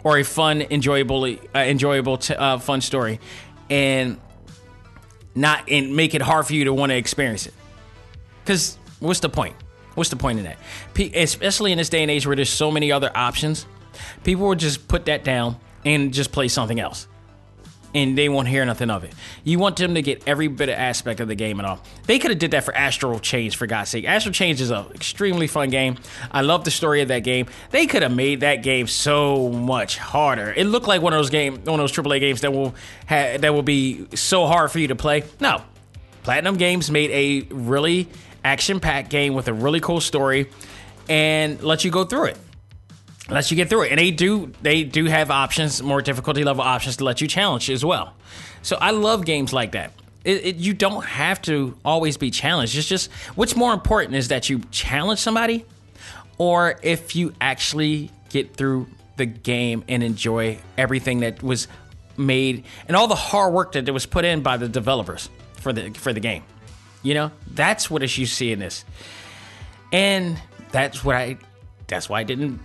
[0.05, 3.21] or a fun, enjoyable, uh, enjoyable, t- uh, fun story,
[3.71, 4.21] and
[5.35, 7.55] not and make it hard for you to want to experience it?
[8.45, 9.57] Because what's the point?
[9.95, 10.59] What's the point in that?
[10.93, 13.67] Pe- especially in this day and age where there's so many other options,
[14.23, 15.57] people will just put that down
[15.87, 17.09] and just play something else.
[17.95, 19.15] And they won't hear nothing of it.
[19.45, 21.81] You want them to get every bit of aspect of the game and all.
[22.07, 24.05] They could have did that for Astral Chain, for God's sake.
[24.05, 25.97] Astral Chain is an extremely fun game.
[26.31, 27.47] I love the story of that game.
[27.71, 30.53] They could have made that game so much harder.
[30.53, 32.75] It looked like one of those game, one of those AAA games that will
[33.09, 35.25] ha- that will be so hard for you to play.
[35.41, 35.63] No,
[36.25, 38.09] Platinum Games made a really
[38.45, 40.51] action-packed game with a really cool story
[41.09, 42.39] and let you go through it.
[43.29, 46.63] Unless you get through it, and they do they do have options, more difficulty level
[46.63, 48.15] options to let you challenge as well.
[48.63, 49.93] So I love games like that.
[50.25, 52.77] It, it, you don't have to always be challenged.
[52.77, 55.65] It's just what's more important is that you challenge somebody,
[56.39, 61.69] or if you actually get through the game and enjoy everything that was
[62.17, 65.91] made and all the hard work that was put in by the developers for the
[65.91, 66.45] for the game.
[67.03, 68.85] You know, that's what you see in this,
[69.93, 70.41] and
[70.73, 71.37] that's what I.
[71.87, 72.61] That's why I didn't,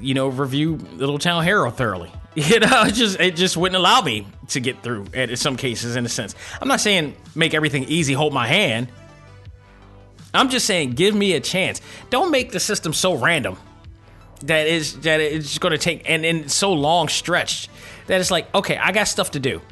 [0.00, 2.12] you know, review Little Town Hero thoroughly.
[2.38, 5.96] You know, it just it just wouldn't allow me to get through in some cases.
[5.96, 8.88] In a sense, I'm not saying make everything easy, hold my hand.
[10.34, 11.80] I'm just saying give me a chance.
[12.10, 13.56] Don't make the system so random
[14.42, 17.70] that is that it's going to take and, and so long stretched
[18.06, 19.62] that it's like okay, I got stuff to do.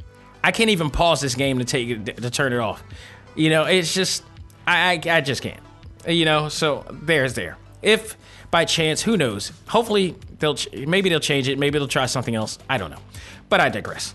[0.43, 2.83] I can't even pause this game to take to turn it off.
[3.35, 4.23] You know, it's just
[4.67, 5.61] I I, I just can't.
[6.09, 7.59] You know, so there's there.
[7.83, 8.17] If
[8.55, 9.51] by chance, who knows?
[9.67, 11.59] Hopefully they'll ch- maybe they'll change it.
[11.59, 12.57] Maybe they'll try something else.
[12.71, 13.01] I don't know,
[13.49, 14.15] but I digress.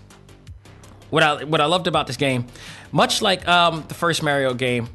[1.10, 2.46] What I what I loved about this game,
[2.90, 4.88] much like um, the first Mario game,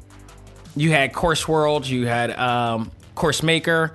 [0.74, 3.92] you had Course World, you had um, Course Maker,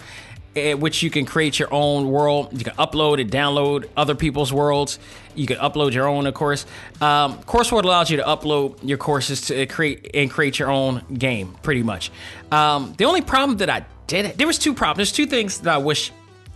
[0.56, 2.58] eh, which you can create your own world.
[2.58, 5.00] You can upload and download other people's worlds.
[5.36, 6.66] You can upload your own, of course.
[7.00, 11.04] Um, course World allows you to upload your courses to create and create your own
[11.14, 12.12] game, pretty much.
[12.52, 14.98] Um, the only problem that I did, there was two problems.
[14.98, 16.12] There's two things that I wish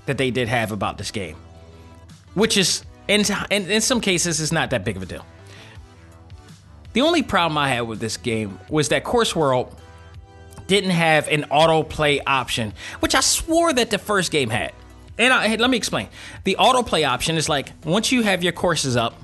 [0.05, 1.35] that they did have about this game,
[2.33, 5.25] which is, in, in, in some cases, is not that big of a deal.
[6.93, 9.75] The only problem I had with this game was that Course World
[10.67, 14.73] didn't have an autoplay option, which I swore that the first game had.
[15.17, 16.09] And I, hey, let me explain.
[16.43, 19.15] The autoplay option is like once you have your courses up,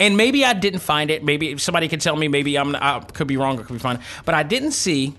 [0.00, 1.24] and maybe I didn't find it.
[1.24, 2.28] Maybe somebody could tell me.
[2.28, 4.00] Maybe I'm I could be wrong or could be fine.
[4.24, 5.14] But I didn't see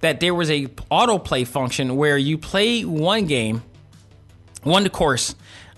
[0.00, 3.62] that there was a autoplay function where you play one game,
[4.62, 5.34] one course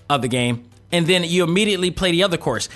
[0.09, 2.69] of the game, and then you immediately play the other course.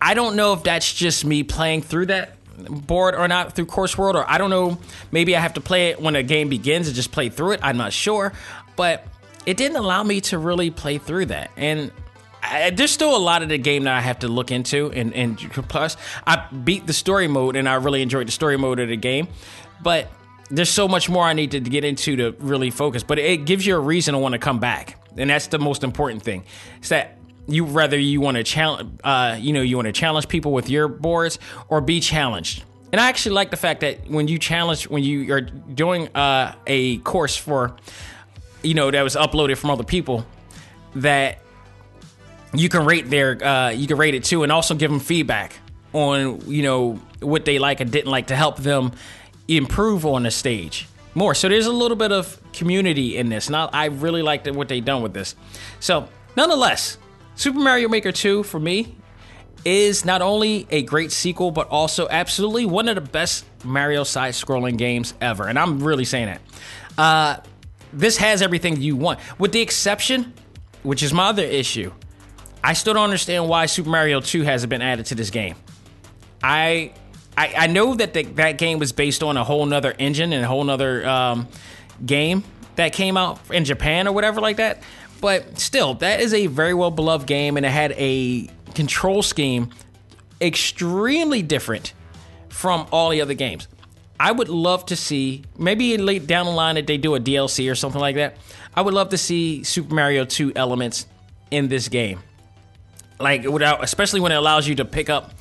[0.00, 3.96] I don't know if that's just me playing through that board or not through Course
[3.96, 4.78] World, or I don't know.
[5.10, 7.60] Maybe I have to play it when a game begins and just play through it.
[7.62, 8.32] I'm not sure,
[8.76, 9.06] but
[9.46, 11.50] it didn't allow me to really play through that.
[11.56, 11.92] And
[12.42, 14.92] I, there's still a lot of the game that I have to look into.
[14.92, 15.38] And, and
[15.68, 18.96] plus, I beat the story mode, and I really enjoyed the story mode of the
[18.96, 19.28] game,
[19.82, 20.10] but
[20.50, 23.02] there's so much more I need to get into to really focus.
[23.02, 25.82] But it gives you a reason to want to come back, and that's the most
[25.82, 26.44] important thing.
[26.82, 27.18] Is that
[27.48, 30.68] you whether you want to challenge, uh, you know, you want to challenge people with
[30.68, 31.38] your boards
[31.68, 32.64] or be challenged.
[32.92, 36.54] And I actually like the fact that when you challenge, when you are doing uh,
[36.66, 37.76] a course for,
[38.66, 40.26] you know, that was uploaded from other people,
[40.96, 41.38] that
[42.54, 45.54] you can rate their, uh, you can rate it too, and also give them feedback
[45.92, 48.92] on, you know, what they like and didn't like to help them
[49.48, 51.34] improve on the stage more.
[51.34, 54.68] So there's a little bit of community in this, and I, I really liked what
[54.68, 55.34] they done with this.
[55.80, 56.98] So nonetheless,
[57.34, 58.96] Super Mario Maker 2 for me
[59.64, 64.34] is not only a great sequel, but also absolutely one of the best Mario side
[64.34, 65.48] scrolling games ever.
[65.48, 66.40] And I'm really saying that.
[66.96, 67.40] Uh,
[67.96, 70.32] this has everything you want, with the exception,
[70.82, 71.92] which is my other issue.
[72.62, 75.54] I still don't understand why Super Mario 2 hasn't been added to this game.
[76.42, 76.92] I
[77.36, 80.42] I, I know that the, that game was based on a whole nother engine and
[80.42, 81.48] a whole nother um,
[82.04, 82.44] game
[82.76, 84.82] that came out in Japan or whatever like that.
[85.20, 89.70] But still, that is a very well beloved game, and it had a control scheme
[90.40, 91.94] extremely different
[92.48, 93.68] from all the other games.
[94.18, 97.70] I would love to see maybe late down the line that they do a DLC
[97.70, 98.36] or something like that.
[98.74, 101.06] I would love to see Super Mario 2 elements
[101.50, 102.20] in this game.
[103.18, 105.32] Like without especially when it allows you to pick up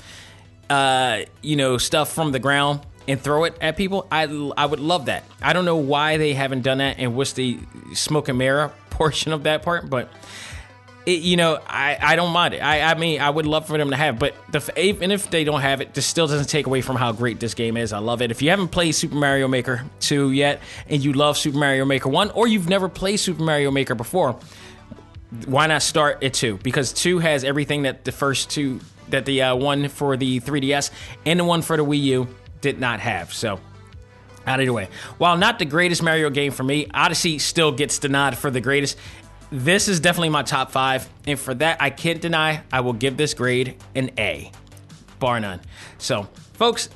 [0.69, 4.07] uh, you know, stuff from the ground and throw it at people.
[4.11, 4.23] I
[4.57, 5.23] I would love that.
[5.41, 7.59] I don't know why they haven't done that and what's the
[7.93, 10.11] smoke and mirror portion of that part, but
[11.05, 12.59] it, you know, I, I don't mind it.
[12.59, 15.43] I, I mean, I would love for them to have, but the, even if they
[15.43, 17.93] don't have it, this still doesn't take away from how great this game is.
[17.93, 18.31] I love it.
[18.31, 22.09] If you haven't played Super Mario Maker 2 yet, and you love Super Mario Maker
[22.09, 24.39] 1, or you've never played Super Mario Maker before,
[25.45, 26.57] why not start at 2?
[26.63, 28.79] Because 2 has everything that the first two,
[29.09, 30.91] that the uh, one for the 3DS
[31.25, 32.27] and the one for the Wii U
[32.61, 33.33] did not have.
[33.33, 33.59] So,
[34.47, 37.99] out of the way, while not the greatest Mario game for me, Odyssey still gets
[37.99, 38.97] the nod for the greatest.
[39.55, 43.15] This is definitely my top five, and for that, I can't deny I will give
[43.15, 44.51] this grade an A,
[45.17, 45.61] bar none.
[45.97, 46.89] So, folks,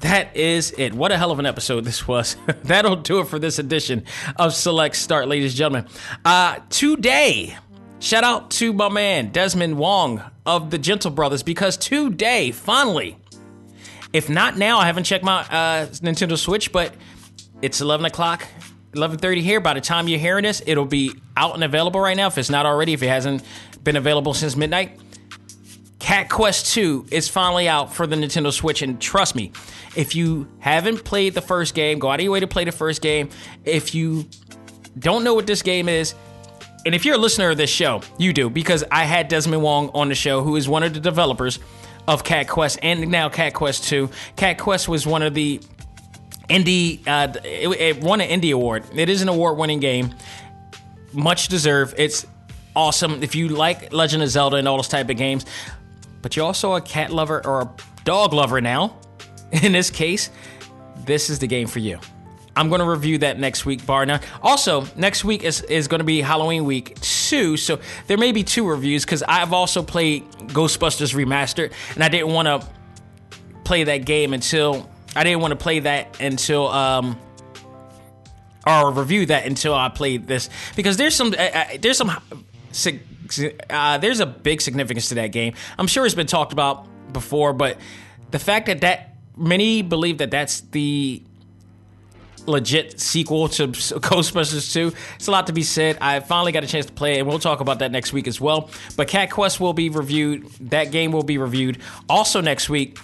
[0.00, 0.92] that is it.
[0.92, 2.34] What a hell of an episode this was.
[2.64, 5.86] That'll do it for this edition of Select Start, ladies and gentlemen.
[6.24, 7.56] Uh, today,
[8.00, 13.18] shout out to my man Desmond Wong of the Gentle Brothers because today, finally,
[14.12, 16.92] if not now, I haven't checked my uh, Nintendo Switch, but
[17.62, 18.48] it's 11 o'clock
[18.92, 19.60] 11:30 here.
[19.60, 22.26] By the time you're hearing this, it'll be out and available right now.
[22.26, 23.42] If it's not already, if it hasn't
[23.84, 24.98] been available since midnight,
[25.98, 29.52] Cat Quest 2 is finally out for the Nintendo Switch, and trust me,
[29.94, 32.72] if you haven't played the first game, go out of your way to play the
[32.72, 33.28] first game.
[33.64, 34.26] If you
[34.98, 36.14] don't know what this game is,
[36.84, 39.90] and if you're a listener of this show, you do because I had Desmond Wong
[39.94, 41.58] on the show, who is one of the developers
[42.08, 44.08] of Cat Quest and now Cat Quest 2.
[44.36, 45.60] Cat Quest was one of the
[46.50, 48.84] indie, uh, it, it won an indie award.
[48.94, 50.14] It is an award winning game,
[51.12, 51.94] much deserved.
[51.96, 52.26] It's
[52.76, 55.46] awesome if you like Legend of Zelda and all those type of games,
[56.22, 57.70] but you're also a cat lover or a
[58.04, 58.96] dog lover now.
[59.52, 60.30] In this case,
[61.04, 61.98] this is the game for you.
[62.56, 64.20] I'm going to review that next week, bar none.
[64.42, 68.42] Also, next week is, is going to be Halloween week two, so there may be
[68.42, 72.66] two reviews because I've also played Ghostbusters Remastered, and I didn't want to
[73.64, 77.18] play that game until I didn't want to play that until um
[78.66, 82.10] or review that until I played this because there's some there's some
[83.70, 85.54] uh, there's a big significance to that game.
[85.78, 87.78] I'm sure it's been talked about before, but
[88.30, 91.22] the fact that that many believe that that's the
[92.46, 94.92] legit sequel to Ghostbusters 2.
[95.16, 95.98] It's a lot to be said.
[96.00, 98.26] I finally got a chance to play it, and we'll talk about that next week
[98.26, 98.70] as well.
[98.96, 100.50] But Cat Quest will be reviewed.
[100.70, 102.98] That game will be reviewed also next week.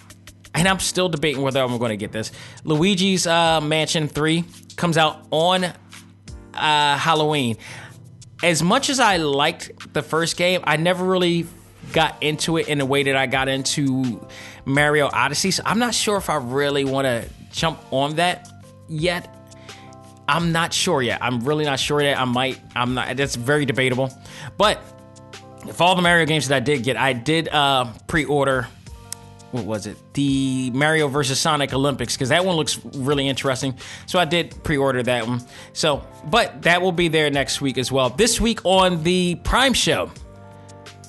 [0.57, 2.33] And I'm still debating whether I'm going to get this.
[2.65, 4.45] Luigi's uh, Mansion 3
[4.77, 7.59] comes out on uh, Halloween.
[8.43, 11.47] As much as I liked the first game, I never really
[11.93, 14.27] got into it in the way that I got into
[14.65, 15.51] Mario Odyssey.
[15.51, 18.49] So I'm not sure if I really want to jump on that
[18.89, 19.33] yet.
[20.29, 21.23] I'm not sure yet.
[21.23, 22.19] I'm really not sure yet.
[22.19, 22.61] I might.
[22.75, 23.17] I'm not.
[23.17, 24.11] That's very debatable.
[24.59, 24.83] But
[25.69, 28.69] if all the Mario games that I did get, I did uh, pre-order.
[29.53, 29.97] What was it?
[30.15, 33.77] The Mario versus Sonic Olympics because that one looks really interesting.
[34.07, 35.41] So I did pre-order that one.
[35.73, 38.11] So, but that will be there next week as well.
[38.11, 40.11] This week on the Prime Show.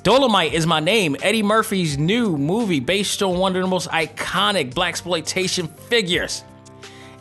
[0.03, 1.17] Dolemite is my name.
[1.21, 6.43] Eddie Murphy's new movie based on one of the most iconic blaxploitation figures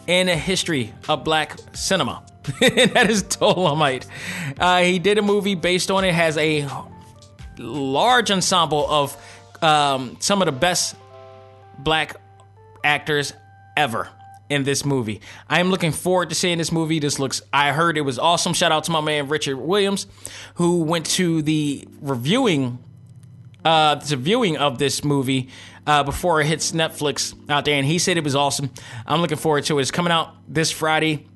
[0.06, 2.22] in the history of black cinema.
[2.60, 4.06] that is Dolemite.
[4.58, 6.68] Uh, he did a movie based on it, has a
[7.58, 9.16] large ensemble of
[9.62, 10.94] um, some of the best
[11.78, 12.16] black
[12.84, 13.32] actors
[13.76, 14.08] ever
[14.48, 15.20] in this movie.
[15.48, 16.98] I am looking forward to seeing this movie.
[16.98, 18.52] This looks, I heard it was awesome.
[18.52, 20.06] Shout out to my man Richard Williams,
[20.54, 22.78] who went to the reviewing,
[23.64, 25.48] uh, the viewing of this movie
[25.86, 28.70] uh, before it hits Netflix out there, and he said it was awesome.
[29.06, 29.82] I'm looking forward to it.
[29.82, 31.26] It's coming out this Friday.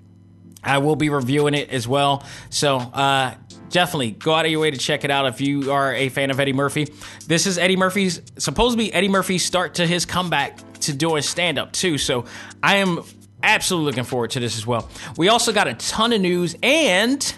[0.62, 2.24] I will be reviewing it as well.
[2.51, 3.34] So uh,
[3.71, 6.31] definitely go out of your way to check it out if you are a fan
[6.31, 6.93] of Eddie Murphy.
[7.27, 11.23] This is Eddie Murphy's supposed to be Eddie Murphy's start to his comeback to doing
[11.23, 11.99] stand up too.
[11.99, 12.25] So
[12.62, 13.03] I am
[13.43, 14.89] absolutely looking forward to this as well.
[15.16, 17.35] We also got a ton of news, and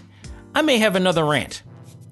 [0.54, 1.62] I may have another rant.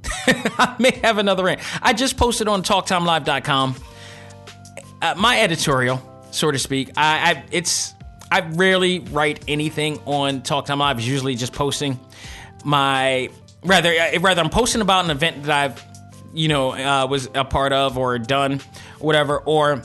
[0.27, 1.61] I may have another rant.
[1.83, 3.75] I just posted on TalkTimeLive.com
[5.03, 6.91] uh, my editorial, so to speak.
[6.97, 7.95] I, I it's
[8.31, 10.99] I rarely write anything on Talk Time Live.
[10.99, 11.99] It's usually just posting
[12.64, 13.31] my
[13.65, 15.85] rather uh, rather I'm posting about an event that I've
[16.33, 18.61] you know uh, was a part of or done,
[18.99, 19.39] whatever.
[19.39, 19.83] Or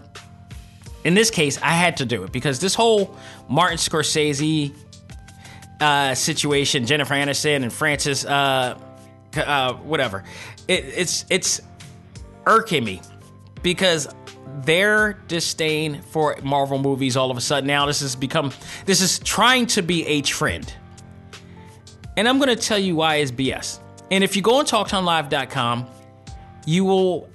[1.03, 3.15] in this case, I had to do it because this whole
[3.47, 4.73] Martin Scorsese
[5.79, 8.77] uh, situation, Jennifer Aniston and Francis, uh,
[9.35, 10.23] uh, whatever,
[10.67, 11.61] it, it's it's
[12.45, 13.01] irking me
[13.61, 14.07] because
[14.63, 18.51] their disdain for Marvel movies all of a sudden now this has become
[18.85, 20.73] this is trying to be a trend.
[22.17, 23.79] And I'm going to tell you why it's BS.
[24.11, 25.87] And if you go on talktimelive.com,
[26.65, 27.29] you will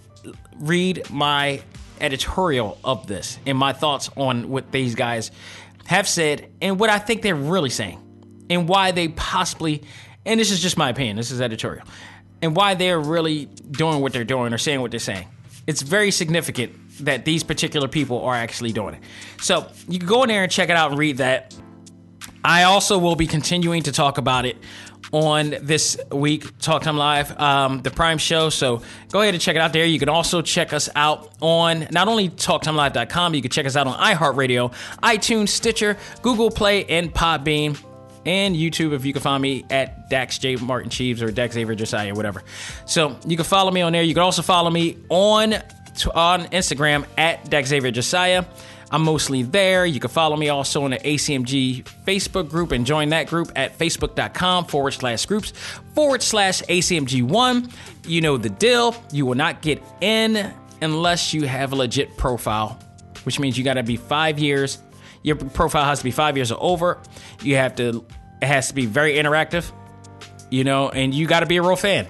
[0.57, 1.62] read my
[2.01, 5.31] editorial of this and my thoughts on what these guys
[5.87, 8.01] have said and what I think they're really saying
[8.48, 9.82] and why they possibly
[10.24, 11.85] and this is just my opinion, this is editorial.
[12.43, 15.27] And why they're really doing what they're doing or saying what they're saying.
[15.66, 16.74] It's very significant
[17.05, 19.02] that these particular people are actually doing it.
[19.40, 21.55] So you can go in there and check it out and read that.
[22.44, 24.56] I also will be continuing to talk about it
[25.12, 28.48] on this week Talk Time Live, um, the Prime Show.
[28.50, 29.84] So go ahead and check it out there.
[29.84, 33.86] You can also check us out on not only TalkTimeLive.com, you can check us out
[33.86, 34.72] on iHeartRadio,
[35.02, 37.82] iTunes, Stitcher, Google Play, and Podbean.
[38.26, 40.56] And YouTube, if you can find me at Dax J.
[40.56, 42.42] Martin Cheeves or Dax Xavier Josiah, whatever.
[42.84, 44.02] So you can follow me on there.
[44.02, 45.54] You can also follow me on
[46.14, 48.44] on Instagram at Dax Xavier Josiah.
[48.90, 49.86] I'm mostly there.
[49.86, 53.78] You can follow me also on the ACMG Facebook group and join that group at
[53.78, 55.52] facebook.com forward slash groups
[55.94, 57.72] forward slash ACMG1.
[58.06, 58.96] You know the deal.
[59.12, 60.52] You will not get in
[60.82, 62.78] unless you have a legit profile,
[63.24, 64.78] which means you got to be five years.
[65.22, 66.98] Your profile has to be five years or over.
[67.42, 68.04] You have to
[68.42, 69.70] It has to be very interactive,
[70.50, 72.08] you know, and you got to be a real fan.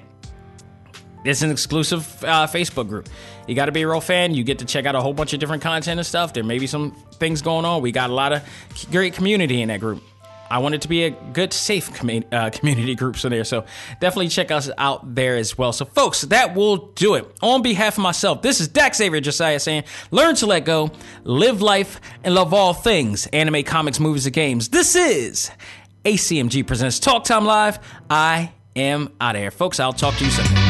[1.24, 3.09] It's an exclusive uh, Facebook group.
[3.51, 4.33] You got to be a real fan.
[4.33, 6.33] You get to check out a whole bunch of different content and stuff.
[6.33, 7.83] There may be some things going on.
[7.83, 8.45] We got a lot of
[8.93, 10.05] great community in that group.
[10.49, 13.43] I want it to be a good, safe com- uh, community group so there.
[13.43, 13.65] So
[13.99, 15.73] definitely check us out there as well.
[15.73, 17.27] So, folks, that will do it.
[17.43, 19.83] On behalf of myself, this is Dax Xavier Josiah saying,
[20.13, 20.93] learn to let go,
[21.25, 24.69] live life, and love all things anime, comics, movies, and games.
[24.69, 25.51] This is
[26.05, 27.81] ACMG Presents Talk Time Live.
[28.09, 29.51] I am out of here.
[29.51, 30.70] Folks, I'll talk to you soon.